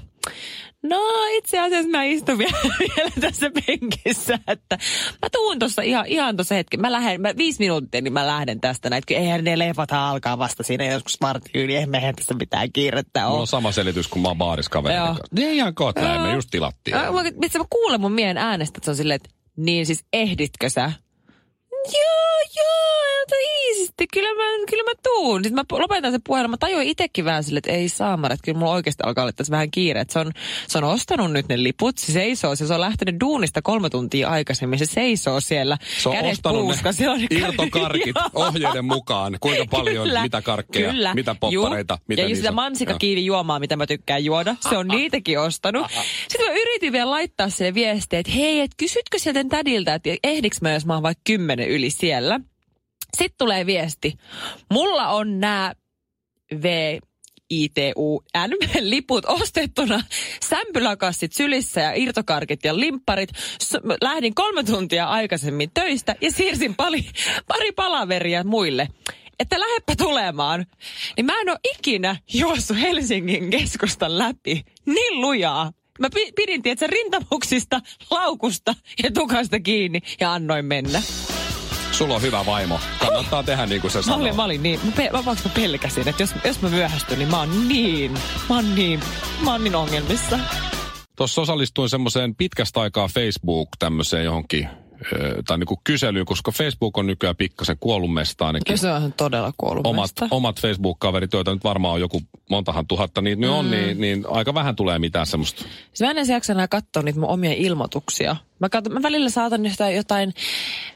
No 0.82 0.98
itse 1.32 1.58
asiassa 1.58 1.90
mä 1.90 2.04
istun 2.04 2.38
vielä, 2.38 2.58
vielä 2.96 3.10
tässä 3.20 3.50
penkissä, 3.66 4.38
että 4.48 4.78
mä 5.22 5.28
tuun 5.32 5.58
tuossa 5.58 5.82
ihan, 5.82 6.06
ihan 6.06 6.36
tuossa 6.36 6.54
hetki. 6.54 6.76
Mä 6.76 6.92
lähden, 6.92 7.20
mä 7.20 7.36
viisi 7.36 7.58
minuuttia, 7.58 8.00
niin 8.00 8.12
mä 8.12 8.26
lähden 8.26 8.60
tästä 8.60 8.90
näin. 8.90 9.02
Eihän 9.10 9.44
ne 9.44 9.58
leffat 9.58 9.92
alkaa 9.92 10.38
vasta 10.38 10.62
siinä 10.62 10.84
joskus 10.84 11.20
vartin 11.20 11.62
yli, 11.62 11.74
eihän 11.74 11.90
mehän 11.90 12.14
tässä 12.14 12.34
mitään 12.34 12.72
kiirettä 12.72 13.20
Mulla 13.20 13.32
ole. 13.32 13.40
on 13.40 13.46
sama 13.46 13.72
selitys, 13.72 14.08
kun 14.08 14.22
mä 14.22 14.28
oon 14.28 14.38
baariskaverin 14.38 14.96
Joo. 14.96 15.06
kanssa. 15.06 15.24
Ne 15.32 15.52
ihan 15.52 15.74
kohta 15.74 16.00
me 16.18 16.32
just 16.32 16.48
tilattiin. 16.50 16.96
Mä, 16.96 17.02
mä, 17.02 17.22
mä 17.58 17.64
kuulen 17.70 18.00
mun 18.00 18.12
miehen 18.12 18.38
äänestä, 18.38 18.78
että 18.78 18.84
se 18.84 18.90
on 18.90 18.96
silleen, 18.96 19.16
että 19.16 19.28
niin 19.56 19.86
siis 19.86 20.04
ehditkö 20.12 20.70
sä? 20.70 20.92
Joo, 21.92 22.40
joo, 22.56 23.04
iisisti, 24.02 24.20
kyllä 24.20 24.34
mä, 24.34 24.66
kyllä 24.70 24.82
mä 24.82 24.92
tuun. 25.02 25.44
Sitten 25.44 25.66
mä 25.70 25.78
lopetan 25.78 26.12
sen 26.12 26.20
puhelun, 26.26 26.50
mä 26.50 26.56
tajuin 26.56 26.88
itsekin 26.88 27.24
vähän 27.24 27.44
silleen, 27.44 27.58
että 27.58 27.72
ei 27.72 27.88
saa, 27.88 28.18
että 28.24 28.38
kyllä 28.44 28.58
mulla 28.58 28.72
oikeasti 28.72 29.02
alkaa 29.06 29.24
olla 29.24 29.32
tässä 29.32 29.50
vähän 29.50 29.70
kiire. 29.70 30.00
Että 30.00 30.12
se, 30.12 30.18
on, 30.18 30.32
se 30.68 30.78
on 30.78 30.84
ostanut 30.84 31.32
nyt 31.32 31.48
ne 31.48 31.62
liput, 31.62 31.98
se 31.98 32.12
seisoo, 32.12 32.56
se 32.56 32.74
on 32.74 32.80
lähtenyt 32.80 33.20
duunista 33.20 33.62
kolme 33.62 33.90
tuntia 33.90 34.28
aikaisemmin, 34.28 34.78
se 34.78 34.86
seisoo 34.86 35.40
siellä. 35.40 35.78
Se 36.02 36.08
on 36.08 36.14
kädet 36.14 36.32
ostanut 36.32 36.62
puuska, 36.62 36.90
ne 36.98 37.08
on 37.08 37.20
irtokarkit 37.30 38.16
ohjeiden 38.34 38.84
mukaan. 38.84 39.36
Kuinka 39.40 39.64
paljon, 39.70 40.06
Kyllä, 40.06 40.22
mitä 40.22 40.42
karkkeja, 40.42 40.90
kyllä. 40.90 41.14
mitä 41.14 41.36
poppareita, 41.40 41.94
Juu. 41.94 42.04
mitä 42.08 42.22
Ja 42.22 42.28
just 42.28 42.36
sitä 42.36 42.52
mansikakiivi 42.52 43.24
juomaa, 43.24 43.58
mitä 43.58 43.76
mä 43.76 43.86
tykkään 43.86 44.24
juoda. 44.24 44.56
Se 44.70 44.76
on 44.76 44.88
niitäkin 44.88 45.40
ostanut. 45.40 45.86
Sitten 46.28 46.46
mä 46.46 46.52
yritin 46.52 46.92
vielä 46.92 47.10
laittaa 47.10 47.48
se 47.48 47.74
viestiä, 47.74 48.18
että 48.18 48.32
hei, 48.32 48.60
et 48.60 48.70
kysytkö 48.76 49.18
sieltä 49.18 49.44
tädiltä, 49.48 49.94
että 49.94 50.10
ehdiks 50.24 50.62
mä, 50.62 50.72
jos 50.72 50.86
mä 50.86 50.94
oon 50.94 51.02
vaikka 51.02 51.22
kymmenen 51.24 51.68
yli 51.68 51.90
siellä. 51.90 52.40
Sitten 53.14 53.38
tulee 53.38 53.66
viesti. 53.66 54.18
Mulla 54.70 55.08
on 55.08 55.40
nämä 55.40 55.72
V, 56.62 56.98
ITUN-liput 57.50 59.24
ostettuna, 59.40 60.00
sämpyläkassit 60.48 61.32
sylissä 61.32 61.80
ja 61.80 61.92
irtokarkit 61.94 62.64
ja 62.64 62.78
limpparit. 62.80 63.30
S- 63.62 63.78
lähdin 64.02 64.34
kolme 64.34 64.64
tuntia 64.64 65.06
aikaisemmin 65.06 65.70
töistä 65.74 66.16
ja 66.20 66.32
siirsin 66.32 66.74
pari, 66.74 67.04
pari 67.48 67.72
palaveria 67.72 68.44
muille. 68.44 68.88
Että 69.38 69.60
lähdepä 69.60 69.96
tulemaan. 69.96 70.66
Niin 71.16 71.26
mä 71.26 71.40
en 71.40 71.50
ole 71.50 71.58
ikinä 71.78 72.16
juossut 72.34 72.80
Helsingin 72.80 73.50
keskustan 73.50 74.18
läpi 74.18 74.64
niin 74.86 75.20
lujaa. 75.20 75.72
Mä 75.98 76.08
pi- 76.14 76.32
pidin 76.36 76.62
tietysti 76.62 76.86
rintamuksista, 76.86 77.80
laukusta 78.10 78.74
ja 79.02 79.10
tukasta 79.12 79.60
kiinni 79.60 80.00
ja 80.20 80.32
annoin 80.32 80.64
mennä. 80.64 81.02
Sulla 81.98 82.14
on 82.14 82.22
hyvä 82.22 82.46
vaimo. 82.46 82.80
Kannattaa 82.98 83.42
tehdä 83.42 83.66
niin 83.66 83.80
kuin 83.80 83.90
se 83.90 83.98
Mä 83.98 84.02
sanoo. 84.02 84.20
olin, 84.20 84.36
mä 84.36 84.44
olin 84.44 84.62
niin, 84.62 84.80
mä, 84.84 84.92
pe- 84.96 85.10
mä, 85.12 85.22
mä 85.22 85.34
pelkäsin, 85.54 86.08
että 86.08 86.22
jos, 86.22 86.30
jos 86.44 86.62
mä 86.62 86.68
myöhästyn, 86.68 87.18
niin 87.18 87.30
mä 87.30 87.38
oon 87.38 87.68
niin, 87.68 88.12
mä 88.48 88.54
oon 88.54 88.74
niin, 88.74 89.00
mä 89.44 89.52
oon 89.52 89.64
niin 89.64 89.74
ongelmissa. 89.74 90.38
Tuossa 91.16 91.40
osallistuin 91.42 91.88
semmoiseen 91.90 92.34
pitkästä 92.34 92.80
aikaa 92.80 93.08
Facebook 93.08 93.68
tämmöiseen 93.78 94.24
johonkin, 94.24 94.68
tai 95.46 95.58
niinku 95.58 95.80
kyselyyn, 95.84 96.26
koska 96.26 96.50
Facebook 96.50 96.98
on 96.98 97.06
nykyään 97.06 97.36
pikkasen 97.36 97.76
kuollut 97.80 98.12
mesta 98.14 98.46
ainakin. 98.46 98.78
Se 98.78 98.92
on 98.92 99.12
todella 99.12 99.52
kuollut 99.56 99.86
Omat, 99.86 100.10
omat 100.30 100.60
Facebook-kaverit, 100.60 101.32
joita 101.32 101.54
nyt 101.54 101.64
varmaan 101.64 101.94
on 101.94 102.00
joku 102.00 102.22
montahan 102.50 102.86
tuhatta, 102.86 103.20
niin 103.20 103.40
nyt 103.40 103.50
on, 103.50 103.70
niin, 103.70 104.00
niin 104.00 104.24
aika 104.28 104.54
vähän 104.54 104.76
tulee 104.76 104.98
mitään 104.98 105.26
semmoista. 105.26 105.62
Siis 105.92 106.00
mä 106.14 106.20
en 106.20 106.28
jaksa 106.28 106.52
enää 106.52 106.68
katsoa 106.68 107.02
niitä 107.02 107.20
mun 107.20 107.28
omia 107.28 107.52
ilmoituksia. 107.52 108.36
Mä, 108.58 108.68
katson, 108.68 108.92
mä 108.92 109.02
välillä 109.02 109.30
saatan 109.30 109.66
jotain, 109.66 109.96
jotain, 109.96 110.28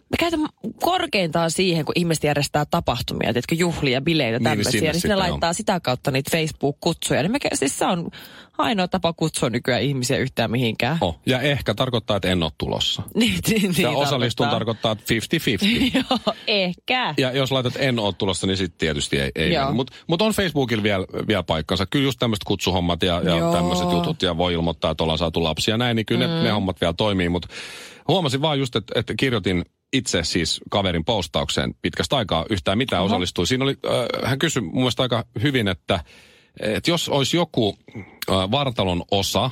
mä 0.00 0.16
käytän 0.18 0.40
korkeintaan 0.80 1.50
siihen, 1.50 1.84
kun 1.84 1.92
ihmiset 1.96 2.24
järjestää 2.24 2.64
tapahtumia, 2.70 3.26
tiedätkö, 3.26 3.54
juhlia, 3.54 4.00
bileitä, 4.00 4.38
Niin, 4.38 4.44
tämmöisiä. 4.44 4.70
sinne 4.70 4.80
Niin, 4.84 4.92
niin 4.92 5.00
sitten 5.00 5.08
ne 5.18 5.24
on. 5.24 5.30
laittaa 5.30 5.52
sitä 5.52 5.80
kautta 5.80 6.10
niitä 6.10 6.30
Facebook-kutsuja. 6.36 7.22
Niin 7.22 7.32
mä, 7.32 7.38
siis 7.54 7.78
se 7.78 7.84
on 7.84 8.10
ainoa 8.58 8.88
tapa 8.88 9.12
kutsua 9.12 9.50
nykyään 9.50 9.82
ihmisiä 9.82 10.16
yhtään 10.16 10.50
mihinkään. 10.50 10.98
Oh, 11.00 11.20
ja 11.26 11.40
ehkä 11.40 11.74
tarkoittaa, 11.74 12.16
että 12.16 12.28
en 12.28 12.42
ole 12.42 12.52
tulossa. 12.58 13.02
Niin, 13.14 13.38
niin, 13.48 13.74
Ja 13.78 13.88
niin 13.88 13.98
osallistun 13.98 14.48
tarkoittaa 14.48 14.92
että 14.92 15.04
50-50. 15.14 15.90
Joo, 16.10 16.34
ehkä. 16.46 17.14
Ja 17.18 17.32
jos 17.32 17.52
laitat 17.52 17.72
en 17.78 17.98
ole 17.98 18.12
tulossa, 18.12 18.46
niin 18.46 18.56
sitten 18.56 18.78
tietysti 18.78 19.18
ei, 19.18 19.30
ei. 19.34 19.52
Mutta 19.72 19.92
mut 20.06 20.22
on 20.22 20.32
Facebookilla 20.32 20.82
vielä, 20.82 21.06
vielä 21.28 21.42
paikkansa. 21.42 21.86
Kyllä 21.86 22.04
just 22.04 22.18
tämmöiset 22.18 22.44
kutsuhommat 22.44 23.02
ja, 23.02 23.14
ja 23.24 23.52
tämmöiset 23.52 23.92
jutut 23.92 24.22
ja 24.22 24.36
voi 24.36 24.52
ilmoittaa, 24.54 24.90
että 24.90 25.04
ollaan 25.04 25.18
saatu 25.18 25.44
lapsia 25.44 25.74
ja 25.74 25.78
näin, 25.78 25.96
niin 25.96 26.06
kyllä 26.06 26.26
mm. 26.26 26.32
ne, 26.32 26.42
ne 26.42 26.50
hommat 26.50 26.80
vielä 26.80 26.92
toimii. 26.92 27.28
Mutta 27.28 27.48
huomasin 28.08 28.42
vaan 28.42 28.58
just, 28.58 28.76
että, 28.76 29.00
että 29.00 29.14
kirjoitin 29.18 29.64
itse 29.92 30.24
siis 30.24 30.60
kaverin 30.70 31.04
postaukseen 31.04 31.74
pitkästä 31.82 32.16
aikaa 32.16 32.44
yhtään 32.50 32.78
mitään 32.78 33.02
Oho. 33.02 33.06
osallistui. 33.06 33.46
Siinä 33.46 33.64
oli, 33.64 33.76
äh, 33.86 34.28
hän 34.30 34.38
kysyi 34.38 34.62
mun 34.62 34.74
mielestä 34.74 35.02
aika 35.02 35.24
hyvin, 35.42 35.68
että, 35.68 36.00
että 36.60 36.90
jos 36.90 37.08
olisi 37.08 37.36
joku 37.36 37.78
vartalon 38.50 39.02
osa 39.10 39.50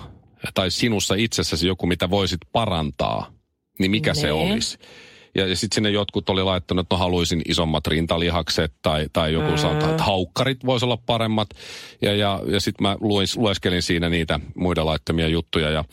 tai 0.54 0.70
sinussa 0.70 1.14
itsessäsi 1.14 1.66
joku, 1.66 1.86
mitä 1.86 2.10
voisit 2.10 2.40
parantaa, 2.52 3.30
niin 3.78 3.90
mikä 3.90 4.14
se 4.14 4.22
Nee. 4.22 4.32
olisi? 4.32 4.78
Ja, 5.34 5.46
ja 5.46 5.56
sitten 5.56 5.74
sinne 5.74 5.90
jotkut 5.90 6.28
oli 6.28 6.42
laittanut, 6.42 6.82
että 6.84 6.94
no 6.94 6.98
haluaisin 6.98 7.42
isommat 7.48 7.86
rintalihakset 7.86 8.72
tai, 8.82 9.06
tai 9.12 9.32
joku 9.32 9.50
mm. 9.50 9.56
sanotaan, 9.56 9.90
että 9.90 10.02
haukkarit 10.02 10.66
voisi 10.66 10.84
olla 10.84 10.96
paremmat. 10.96 11.48
Ja, 12.02 12.14
ja, 12.14 12.40
ja 12.46 12.60
sitten 12.60 12.82
mä 12.82 12.96
luis, 13.00 13.36
lueskelin 13.36 13.82
siinä 13.82 14.08
niitä 14.08 14.40
muiden 14.54 14.86
laittamia 14.86 15.28
juttuja 15.28 15.70
ja 15.70 15.84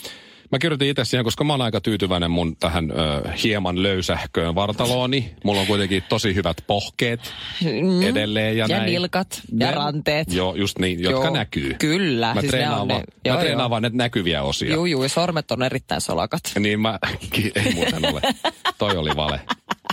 Mä 0.53 0.59
kirjoitin 0.59 0.87
itse 0.89 1.05
siihen, 1.05 1.23
koska 1.23 1.43
mä 1.43 1.53
oon 1.53 1.61
aika 1.61 1.81
tyytyväinen 1.81 2.31
mun 2.31 2.55
tähän 2.55 2.91
ö, 2.91 3.29
hieman 3.43 3.83
löysähköön 3.83 4.55
vartalooni. 4.55 5.35
Mulla 5.43 5.61
on 5.61 5.67
kuitenkin 5.67 6.03
tosi 6.09 6.35
hyvät 6.35 6.57
pohkeet 6.67 7.19
Mm. 7.63 8.01
edelleen 8.01 8.57
ja, 8.57 8.65
Ja 8.69 8.77
näin. 8.77 8.91
nilkat 8.91 9.41
ja 9.59 9.67
Ne- 9.67 9.71
ranteet. 9.71 10.33
Joo, 10.33 10.55
just 10.55 10.79
niin, 10.79 11.03
jotka 11.03 11.25
Joo, 11.25 11.33
näkyy. 11.33 11.75
kyllä, 11.79 12.27
Mä 12.33 12.41
siis 12.41 12.43
ne 12.53 12.57
treenaan, 12.57 12.87
ne- 12.87 12.93
mä 12.93 13.03
joo, 13.25 13.37
treenaan 13.37 13.63
joo. 13.63 13.69
vaan 13.69 13.81
näitä 13.81 13.97
näkyviä 13.97 14.43
osia. 14.43 14.73
Juu, 14.73 14.85
juu, 14.85 15.03
ja 15.03 15.09
sormet 15.09 15.51
on 15.51 15.63
erittäin 15.63 16.01
solakat. 16.01 16.41
Niin 16.59 16.79
mä, 16.79 16.99
ei 17.65 17.73
muuten 17.73 18.05
ole. 18.13 18.21
Toi 18.77 18.97
oli 18.97 19.11
vale. 19.15 19.39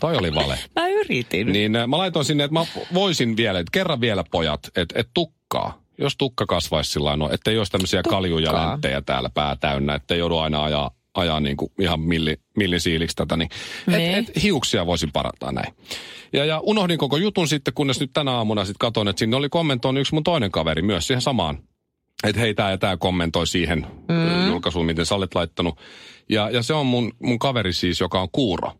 Toi 0.00 0.16
oli 0.16 0.34
vale. 0.34 0.58
Mä 0.80 0.88
yritin. 0.88 1.52
Niin 1.52 1.72
mä 1.72 1.98
laitoin 1.98 2.24
sinne, 2.24 2.44
että 2.44 2.54
mä 2.54 2.66
voisin 2.94 3.36
vielä, 3.36 3.58
että 3.58 3.70
kerran 3.72 4.00
vielä 4.00 4.24
pojat, 4.30 4.60
että 4.76 5.00
et 5.00 5.08
tukkaa. 5.14 5.79
Jos 6.00 6.16
tukka 6.16 6.46
kasvaisi 6.46 6.92
sillä 6.92 7.16
no, 7.16 7.30
ettei 7.32 7.58
olisi 7.58 7.72
tämmöisiä 7.72 8.02
kaljuja 8.02 8.46
Tukkaa. 8.50 8.70
länttejä 8.70 9.02
täällä 9.02 9.30
pää 9.34 9.56
täynnä, 9.56 9.94
ettei 9.94 10.18
joudu 10.18 10.36
aina 10.38 10.64
ajaa, 10.64 10.90
ajaa 11.14 11.40
niin 11.40 11.56
kuin 11.56 11.72
ihan 11.80 12.00
milli, 12.00 12.36
millisiiliksi 12.56 13.16
tätä, 13.16 13.36
niin 13.36 13.50
Niin. 13.86 14.14
et, 14.14 14.28
et 14.28 14.42
hiuksia 14.42 14.86
voisin 14.86 15.12
parantaa 15.12 15.52
näin. 15.52 15.74
Ja, 16.32 16.44
ja 16.44 16.60
unohdin 16.60 16.98
koko 16.98 17.16
jutun 17.16 17.48
sitten, 17.48 17.74
kunnes 17.74 18.00
nyt 18.00 18.10
tänä 18.12 18.30
aamuna 18.32 18.64
sitten 18.64 18.78
katsoin, 18.78 19.08
että 19.08 19.20
sinne 19.20 19.36
oli 19.36 19.48
kommentoinut 19.48 20.00
yksi 20.00 20.14
mun 20.14 20.24
toinen 20.24 20.50
kaveri 20.50 20.82
myös 20.82 21.06
siihen 21.06 21.22
samaan. 21.22 21.58
Että 22.24 22.40
hei, 22.40 22.54
tää 22.54 22.70
ja 22.70 22.78
tää 22.78 22.96
kommentoi 22.96 23.46
siihen 23.46 23.86
mm. 24.08 24.46
julkaisuun, 24.48 24.86
miten 24.86 25.06
sä 25.06 25.14
olet 25.14 25.34
laittanut. 25.34 25.78
Ja, 26.28 26.50
ja 26.50 26.62
se 26.62 26.74
on 26.74 26.86
mun, 26.86 27.12
mun 27.22 27.38
kaveri 27.38 27.72
siis, 27.72 28.00
joka 28.00 28.20
on 28.20 28.28
kuuro 28.32 28.72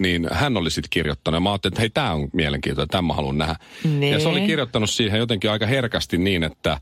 niin 0.00 0.28
hän 0.32 0.56
oli 0.56 0.70
sitten 0.70 0.90
kirjoittanut. 0.90 1.36
Ja 1.36 1.40
mä 1.40 1.50
ajattelin, 1.52 1.72
että 1.72 1.80
hei, 1.80 1.90
tämä 1.90 2.12
on 2.12 2.28
mielenkiintoinen, 2.32 2.88
tämä 2.88 3.02
mä 3.02 3.14
haluan 3.14 3.38
nähdä. 3.38 3.56
Nee. 3.84 4.10
Ja 4.10 4.20
se 4.20 4.28
oli 4.28 4.40
kirjoittanut 4.40 4.90
siihen 4.90 5.18
jotenkin 5.18 5.50
aika 5.50 5.66
herkästi 5.66 6.18
niin, 6.18 6.42
että 6.42 6.72
äh, 6.72 6.80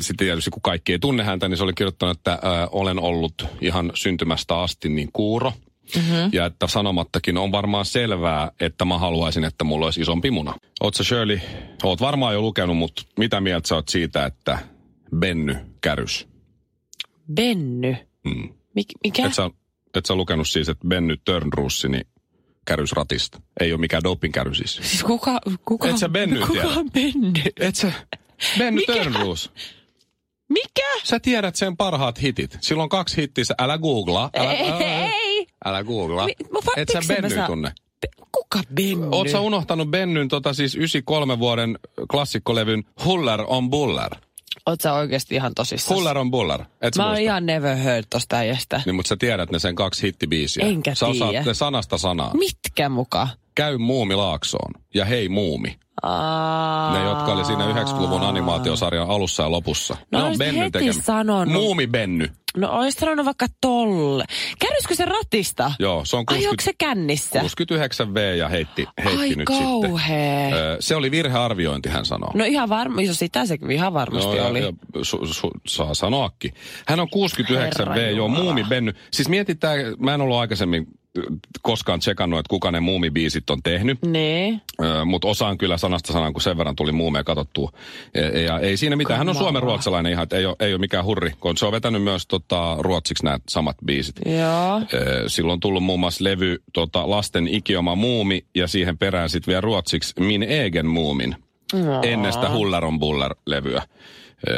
sitten 0.00 0.26
tietysti 0.26 0.50
kun 0.50 0.62
kaikki 0.62 0.92
ei 0.92 0.98
tunne 0.98 1.24
häntä, 1.24 1.48
niin 1.48 1.56
se 1.56 1.64
oli 1.64 1.72
kirjoittanut, 1.74 2.18
että 2.18 2.32
äh, 2.32 2.68
olen 2.70 2.98
ollut 2.98 3.46
ihan 3.60 3.92
syntymästä 3.94 4.58
asti 4.58 4.88
niin 4.88 5.10
kuuro. 5.12 5.52
Mm-hmm. 5.96 6.30
Ja 6.32 6.46
että 6.46 6.66
sanomattakin 6.66 7.36
on 7.38 7.52
varmaan 7.52 7.84
selvää, 7.84 8.50
että 8.60 8.84
mä 8.84 8.98
haluaisin, 8.98 9.44
että 9.44 9.64
mulla 9.64 9.84
olisi 9.84 10.00
isompi 10.00 10.30
muna. 10.30 10.54
Oot 10.80 10.94
sä 10.94 11.04
Shirley, 11.04 11.40
oot 11.82 12.00
varmaan 12.00 12.34
jo 12.34 12.42
lukenut, 12.42 12.76
mutta 12.76 13.02
mitä 13.18 13.40
mieltä 13.40 13.68
sä 13.68 13.74
oot 13.74 13.88
siitä, 13.88 14.26
että 14.26 14.58
Benny 15.16 15.56
kärys? 15.80 16.28
Benny. 17.34 17.96
Mm. 18.24 18.48
Mik, 18.74 18.86
mikä? 19.04 19.26
Et 19.26 19.34
sä, 19.34 19.50
et 19.94 20.06
sä 20.06 20.14
lukenut 20.14 20.48
siis, 20.48 20.68
että 20.68 20.88
Benny 20.88 21.16
Törnrussi, 21.24 21.88
niin 21.88 22.06
kärys 22.66 22.92
ratista. 22.92 23.40
Ei 23.60 23.72
ole 23.72 23.80
mikään 23.80 24.02
dopingkäry 24.04 24.54
siis. 24.54 24.76
Siis 24.76 25.02
kuka, 25.04 25.40
kuka, 25.64 25.88
Et 25.88 25.98
sä 25.98 26.08
Benny 26.08 26.40
kuka 26.40 26.52
tiedä? 26.52 26.68
on 26.68 26.90
Benny? 26.90 27.32
Et 27.60 27.74
sä... 27.76 27.92
Benny 28.58 28.80
Mikä? 28.80 28.92
Törnruus. 28.92 29.52
Mikä? 30.48 30.88
Sä 31.04 31.20
tiedät 31.20 31.56
sen 31.56 31.76
parhaat 31.76 32.22
hitit. 32.22 32.58
Silloin 32.60 32.88
kaksi 32.88 33.16
hittiä, 33.22 33.44
älä 33.58 33.78
googlaa. 33.78 34.30
Älä, 34.36 34.52
Ei, 34.52 34.70
älä, 34.70 35.06
ei. 35.06 35.46
älä 35.64 35.84
googlaa. 35.84 36.26
Mi- 36.26 36.34
mä 36.52 36.58
Et 36.76 36.88
sä 36.92 37.00
Benny 37.08 37.30
saan- 37.34 37.46
tunne. 37.46 37.72
Kuka 38.32 38.60
Benny? 38.74 39.08
Oot 39.12 39.28
sä 39.28 39.40
unohtanut 39.40 39.88
Bennyn 39.90 40.28
tota 40.28 40.52
siis 40.52 40.74
93 40.74 41.38
vuoden 41.38 41.78
klassikkolevyn 42.10 42.84
Huller 43.04 43.44
on 43.46 43.70
Buller? 43.70 44.10
Oot 44.66 44.80
sä 44.80 44.92
oikeasti 44.92 45.34
ihan 45.34 45.52
tosissaan? 45.54 45.98
Fuller 45.98 46.18
on 46.18 46.30
Buller. 46.30 46.64
Et 46.82 46.96
Mä 46.96 47.06
oon 47.08 47.18
ihan 47.20 47.46
never 47.46 47.76
heard 47.76 48.04
tosta 48.10 48.36
äijästä. 48.36 48.80
Niin, 48.86 48.94
mutta 48.94 49.08
sä 49.08 49.16
tiedät 49.16 49.50
ne 49.50 49.58
sen 49.58 49.74
kaksi 49.74 50.06
hittibiisiä. 50.06 50.66
Enkä 50.66 50.94
Sä 50.94 51.06
osaat 51.06 51.30
tiedä. 51.30 51.44
ne 51.46 51.54
sanasta 51.54 51.98
sanaa. 51.98 52.30
Mitkä 52.34 52.88
muka? 52.88 53.28
Käy 53.54 53.78
muumi 53.78 54.14
Laaksoon 54.14 54.72
ja 54.94 55.04
hei 55.04 55.28
muumi. 55.28 55.78
Aa. 56.02 56.98
Ne, 56.98 57.04
jotka 57.04 57.32
oli 57.32 57.44
siinä 57.44 57.72
90-luvun 57.72 58.22
animaatiosarjan 58.22 59.10
alussa 59.10 59.42
ja 59.42 59.50
lopussa. 59.50 59.96
No 60.12 60.18
ne 60.18 60.24
on 60.24 60.38
Benny 60.38 60.60
heti 60.60 60.70
tekemä. 60.70 61.02
sanonut. 61.02 61.52
Muumi 61.54 61.86
Benny. 61.86 62.28
No 62.56 62.78
ois 62.78 62.94
sanonut 62.94 63.24
vaikka 63.26 63.46
tolle. 63.60 64.24
Kärryskö 64.58 64.94
se 64.94 65.04
ratista? 65.04 65.72
Joo, 65.78 66.04
se 66.04 66.16
on 66.16 66.24
Ajoiko 66.26 66.48
60, 66.48 66.64
se 66.64 66.72
kännissä? 66.78 67.40
69V 67.40 68.36
ja 68.38 68.48
heitti, 68.48 68.86
heitti 69.04 69.20
Ai 69.20 69.28
nyt 69.34 69.46
kauhea. 69.46 70.44
sitten. 70.50 70.52
Ö, 70.64 70.76
Se 70.80 70.96
oli 70.96 71.10
virhearviointi, 71.10 71.88
hän 71.88 72.04
sanoo. 72.04 72.30
No 72.34 72.44
ihan 72.44 72.68
varma, 72.68 73.02
jos 73.02 73.18
sitä 73.18 73.46
se 73.46 73.58
ihan 73.70 73.94
varmasti 73.94 74.36
ja- 74.36 74.44
oli. 74.46 74.60
ja 74.62 74.72
su, 75.02 75.26
su, 75.26 75.50
saa 75.66 75.94
sanoakin. 75.94 76.54
Hän 76.86 77.00
on 77.00 77.08
69V, 77.08 77.78
Herra 77.78 77.96
joo, 78.10 78.28
muumi 78.28 78.64
Benny. 78.64 78.92
Siis 79.10 79.28
mietitään, 79.28 79.78
mä 79.98 80.14
en 80.14 80.20
ollut 80.20 80.36
aikaisemmin 80.36 80.86
koskaan 81.62 82.00
tsekannut, 82.00 82.38
että 82.38 82.50
kuka 82.50 82.70
ne 82.70 82.80
muumibiisit 82.80 83.50
on 83.50 83.62
tehnyt. 83.62 83.98
Niin. 84.02 84.60
Mutta 85.04 85.28
osaan 85.28 85.58
kyllä 85.58 85.78
sanasta 85.78 86.12
sanaan, 86.12 86.32
kun 86.32 86.42
sen 86.42 86.58
verran 86.58 86.76
tuli 86.76 86.92
muumeja 86.92 87.24
katsottua. 87.24 87.72
Ja, 88.14 88.40
ja 88.40 88.58
ei 88.58 88.76
siinä 88.76 88.96
mitään. 88.96 89.18
Hän 89.18 89.28
on 89.28 89.34
suomen 89.34 89.62
ruotsalainen 89.62 90.12
ihan, 90.12 90.22
että 90.22 90.36
ei 90.36 90.46
ole, 90.46 90.56
ei 90.60 90.72
ole 90.72 90.80
mikään 90.80 91.04
hurri, 91.04 91.32
kun 91.40 91.56
se 91.56 91.66
on 91.66 91.72
vetänyt 91.72 92.02
myös 92.02 92.26
tota, 92.26 92.76
ruotsiksi 92.78 93.24
nämä 93.24 93.38
samat 93.48 93.76
biisit. 93.86 94.16
Joo. 94.26 94.82
Ö, 94.94 95.24
Silloin 95.26 95.52
on 95.56 95.60
tullut 95.60 95.84
muun 95.84 96.00
muassa 96.00 96.24
levy 96.24 96.62
tota, 96.72 97.10
Lasten 97.10 97.48
ikioma 97.48 97.94
muumi 97.94 98.44
ja 98.54 98.68
siihen 98.68 98.98
perään 98.98 99.30
sitten 99.30 99.52
vielä 99.52 99.60
ruotsiksi 99.60 100.14
Min 100.20 100.42
egen 100.42 100.86
muumin. 100.86 101.36
Ennen 102.02 102.32
sitä 102.32 102.50
Hullaron 102.50 102.98
Buller-levyä. 102.98 103.82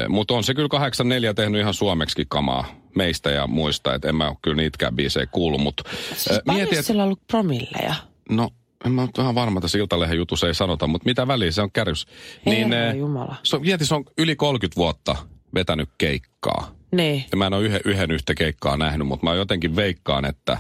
Mutta 0.09 0.35
on 0.35 0.45
se 0.45 0.55
kyllä 0.55 0.69
84 0.69 1.35
tehnyt 1.35 1.61
ihan 1.61 1.75
suomeksi 1.75 2.25
kamaa 2.29 2.65
meistä 2.95 3.31
ja 3.31 3.47
muista, 3.47 3.95
että 3.95 4.09
en 4.09 4.15
mä 4.15 4.29
ole 4.29 4.37
kyllä 4.43 4.57
niitäkään 4.57 4.97
biisejä 4.97 5.27
kuullut, 5.27 5.61
mutta 5.61 5.83
Siis 5.93 6.29
mieti, 6.29 6.43
paljon 6.47 6.63
että 6.63 6.83
sillä 6.83 7.05
ollut 7.05 7.27
promilleja? 7.27 7.95
No, 8.31 8.51
en 8.87 8.93
mä 8.93 9.03
ole 9.03 9.11
ihan 9.19 9.35
varma, 9.35 9.61
tässä 9.61 9.79
Iltalehden 9.79 10.19
jutussa 10.19 10.47
ei 10.47 10.55
sanota, 10.55 10.87
mutta 10.87 11.07
mitä 11.07 11.29
väliä, 11.29 11.51
se 11.51 11.63
on 11.63 11.73
kärjys. 11.73 12.07
Herra 12.47 12.91
eh, 12.91 12.97
Jumala. 12.97 13.37
Se 13.43 13.57
on, 13.57 13.63
mieti, 13.63 13.87
se 13.87 13.95
on 13.95 14.05
yli 14.19 14.37
30 14.37 14.77
vuotta 14.77 15.17
vetänyt 15.55 15.89
keikkaa. 15.99 16.71
Niin. 16.93 17.25
Ja 17.31 17.37
mä 17.37 17.47
en 17.47 17.55
ole 17.55 17.65
yhden, 17.65 17.81
yhden 17.85 18.11
yhtä 18.11 18.35
keikkaa 18.35 18.77
nähnyt, 18.77 19.09
mutta 19.09 19.27
mä 19.27 19.35
jotenkin 19.35 19.77
veikkaan, 19.77 20.25
että 20.25 20.59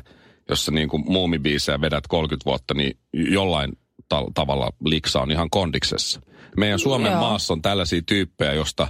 jos 0.48 0.64
sä 0.64 0.72
niin 0.72 0.88
kuin 0.88 1.04
muumibiisejä 1.06 1.80
vedät 1.80 2.06
30 2.06 2.50
vuotta, 2.50 2.74
niin 2.74 2.96
jollain 3.12 3.72
ta- 4.08 4.26
tavalla 4.34 4.70
liksa 4.84 5.20
on 5.20 5.30
ihan 5.30 5.50
kondiksessa. 5.50 6.20
Meidän 6.56 6.78
Suomen 6.78 7.12
Joo. 7.12 7.20
maassa 7.20 7.52
on 7.52 7.62
tällaisia 7.62 8.02
tyyppejä, 8.06 8.52
josta 8.52 8.88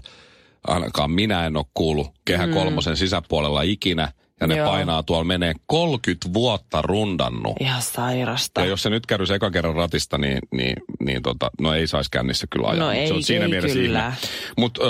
ainakaan 0.67 1.11
minä 1.11 1.47
en 1.47 1.57
ole 1.57 1.65
kuullut 1.75 2.07
Kehä 2.25 2.49
kolmosen 2.49 2.97
sisäpuolella 2.97 3.63
ikinä. 3.63 4.13
Ja 4.41 4.47
ne 4.47 4.55
Mm. 4.55 4.59
Joo. 4.59 4.71
painaa 4.71 5.03
tuolla, 5.03 5.25
menee 5.25 5.55
30 5.67 6.33
vuotta 6.35 6.83
rundannut. 6.83 7.53
Ihan 7.61 7.83
sairasta. 7.83 8.61
Ja 8.61 8.67
jos 8.67 8.83
se 8.83 8.91
nyt 8.91 9.07
kärryisi 9.07 9.35
ekan 9.35 9.53
kerran 9.53 9.75
ratista, 9.75 10.19
niin, 10.19 10.39
niin, 10.53 10.77
niin 11.01 11.23
tota, 11.23 11.51
no 11.61 11.75
ei 11.75 11.87
saisi 11.87 12.11
kännissä 12.11 12.47
kyllä 12.51 12.69
ajaa. 12.69 12.93
No 12.93 12.99
mut 13.01 13.07
se 13.07 13.13
on 13.13 13.17
ei- 13.19 13.23
siinä 13.23 13.45
ei 13.45 13.51
mielessä 13.51 13.79
kyllä. 13.79 14.13
Mutta 14.59 14.81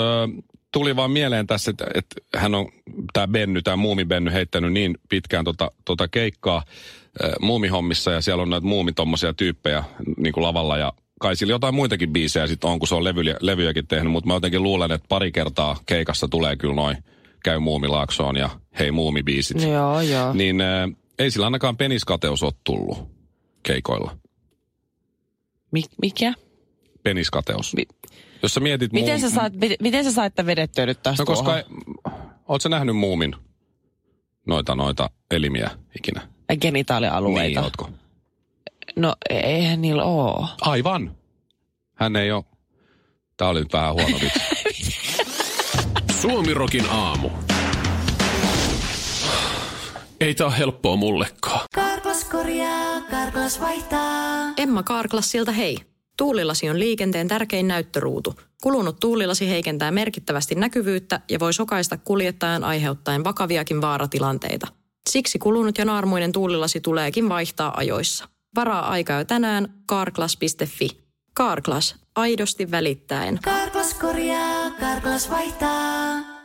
tuli 0.73 0.95
vaan 0.95 1.11
mieleen 1.11 1.47
tässä, 1.47 1.71
että, 1.71 1.85
että 1.95 2.15
hän 2.35 2.55
on, 2.55 2.67
tämä 3.13 3.27
Benny, 3.27 3.61
tämä 3.61 3.75
Muumi 3.77 4.05
Benny, 4.05 4.31
heittänyt 4.31 4.73
niin 4.73 4.97
pitkään 5.09 5.45
tota, 5.45 5.71
tota 5.85 6.07
keikkaa 6.07 6.63
muumihommissa 7.41 8.11
ja 8.11 8.21
siellä 8.21 8.43
on 8.43 8.49
näitä 8.49 8.67
muumi 8.67 8.93
tommosia 8.93 9.33
tyyppejä 9.33 9.83
niin 10.17 10.33
kuin 10.33 10.43
lavalla 10.43 10.77
ja 10.77 10.93
kai 11.19 11.35
sillä 11.35 11.51
jotain 11.53 11.75
muitakin 11.75 12.13
biisejä 12.13 12.47
sitten 12.47 12.69
on, 12.69 12.79
kun 12.79 12.87
se 12.87 12.95
on 12.95 13.03
levyjä, 13.03 13.35
levyjäkin 13.41 13.87
tehnyt, 13.87 14.11
mutta 14.11 14.27
mä 14.27 14.33
jotenkin 14.33 14.63
luulen, 14.63 14.91
että 14.91 15.05
pari 15.09 15.31
kertaa 15.31 15.79
keikassa 15.85 16.27
tulee 16.27 16.55
kyllä 16.55 16.75
noin 16.75 16.97
käy 17.43 17.59
muumilaaksoon 17.59 18.37
ja 18.37 18.49
hei 18.79 18.91
muumibiisit. 18.91 19.61
Joo, 19.61 20.01
joo. 20.01 20.33
Niin 20.33 20.61
äh, 20.61 20.89
ei 21.19 21.31
sillä 21.31 21.45
ainakaan 21.47 21.77
peniskateus 21.77 22.43
ole 22.43 22.53
tullut 22.63 22.97
keikoilla. 23.63 24.17
Mi- 25.71 25.83
mikä? 26.01 26.33
Peniskateus. 27.03 27.75
Mi- 27.75 27.85
Jos 28.43 28.53
sä 28.53 28.59
mietit 28.59 28.93
Miten 28.93 29.19
muum- 29.19 29.21
sä, 29.21 29.29
saat, 29.29 29.53
miten, 29.53 29.77
miten 29.81 30.03
sä 30.03 30.11
sait 30.11 30.33
vedettyä 30.45 30.85
nyt 30.85 31.03
taas 31.03 31.19
No 31.19 31.25
koska, 31.25 31.63
oot 32.47 32.61
sä 32.61 32.69
nähnyt 32.69 32.97
muumin 32.97 33.35
noita, 34.47 34.75
noita 34.75 35.09
elimiä 35.31 35.69
ikinä? 35.97 36.27
Genitaalialueita. 36.61 37.47
Niin, 37.47 37.59
ootko? 37.59 37.89
No 38.97 39.15
eihän 39.29 39.81
niillä 39.81 40.03
oo. 40.03 40.47
Aivan. 40.61 41.15
Hän 41.95 42.15
ei 42.15 42.31
ole. 42.31 42.43
Tää 43.37 43.49
oli 43.49 43.59
nyt 43.59 43.73
vähän 43.73 43.93
huono 43.93 44.17
vitsi. 44.21 44.97
Suomirokin 46.21 46.89
aamu. 46.89 47.29
Ei 50.19 50.35
tää 50.35 50.47
ole 50.47 50.57
helppoa 50.57 50.95
mullekaan. 50.95 51.61
Karklas 51.75 52.25
korjaa, 52.25 53.01
Karklas 53.01 53.61
vaihtaa. 53.61 54.53
Emma 54.57 54.83
Karklassilta 54.83 55.51
hei. 55.51 55.77
Tuulilasi 56.17 56.69
on 56.69 56.79
liikenteen 56.79 57.27
tärkein 57.27 57.67
näyttöruutu. 57.67 58.33
Kulunut 58.63 58.99
tuulilasi 58.99 59.49
heikentää 59.49 59.91
merkittävästi 59.91 60.55
näkyvyyttä 60.55 61.21
ja 61.29 61.39
voi 61.39 61.53
sokaista 61.53 61.97
kuljettajan 61.97 62.63
aiheuttaen 62.63 63.23
vakaviakin 63.23 63.81
vaaratilanteita. 63.81 64.67
Siksi 65.09 65.39
kulunut 65.39 65.77
ja 65.77 65.85
naarmuinen 65.85 66.31
tuulilasi 66.31 66.81
tuleekin 66.81 67.29
vaihtaa 67.29 67.77
ajoissa. 67.77 68.36
Varaa 68.55 68.89
aikaa 68.89 69.19
jo 69.19 69.25
tänään 69.25 69.73
karklas.fi. 69.85 70.89
Karklas, 71.33 71.95
aidosti 72.15 72.71
välittäen. 72.71 73.39
Karklas 73.43 73.93
korjaa, 73.93 74.71
Karklas 74.79 75.29
vaihtaa. 75.29 76.36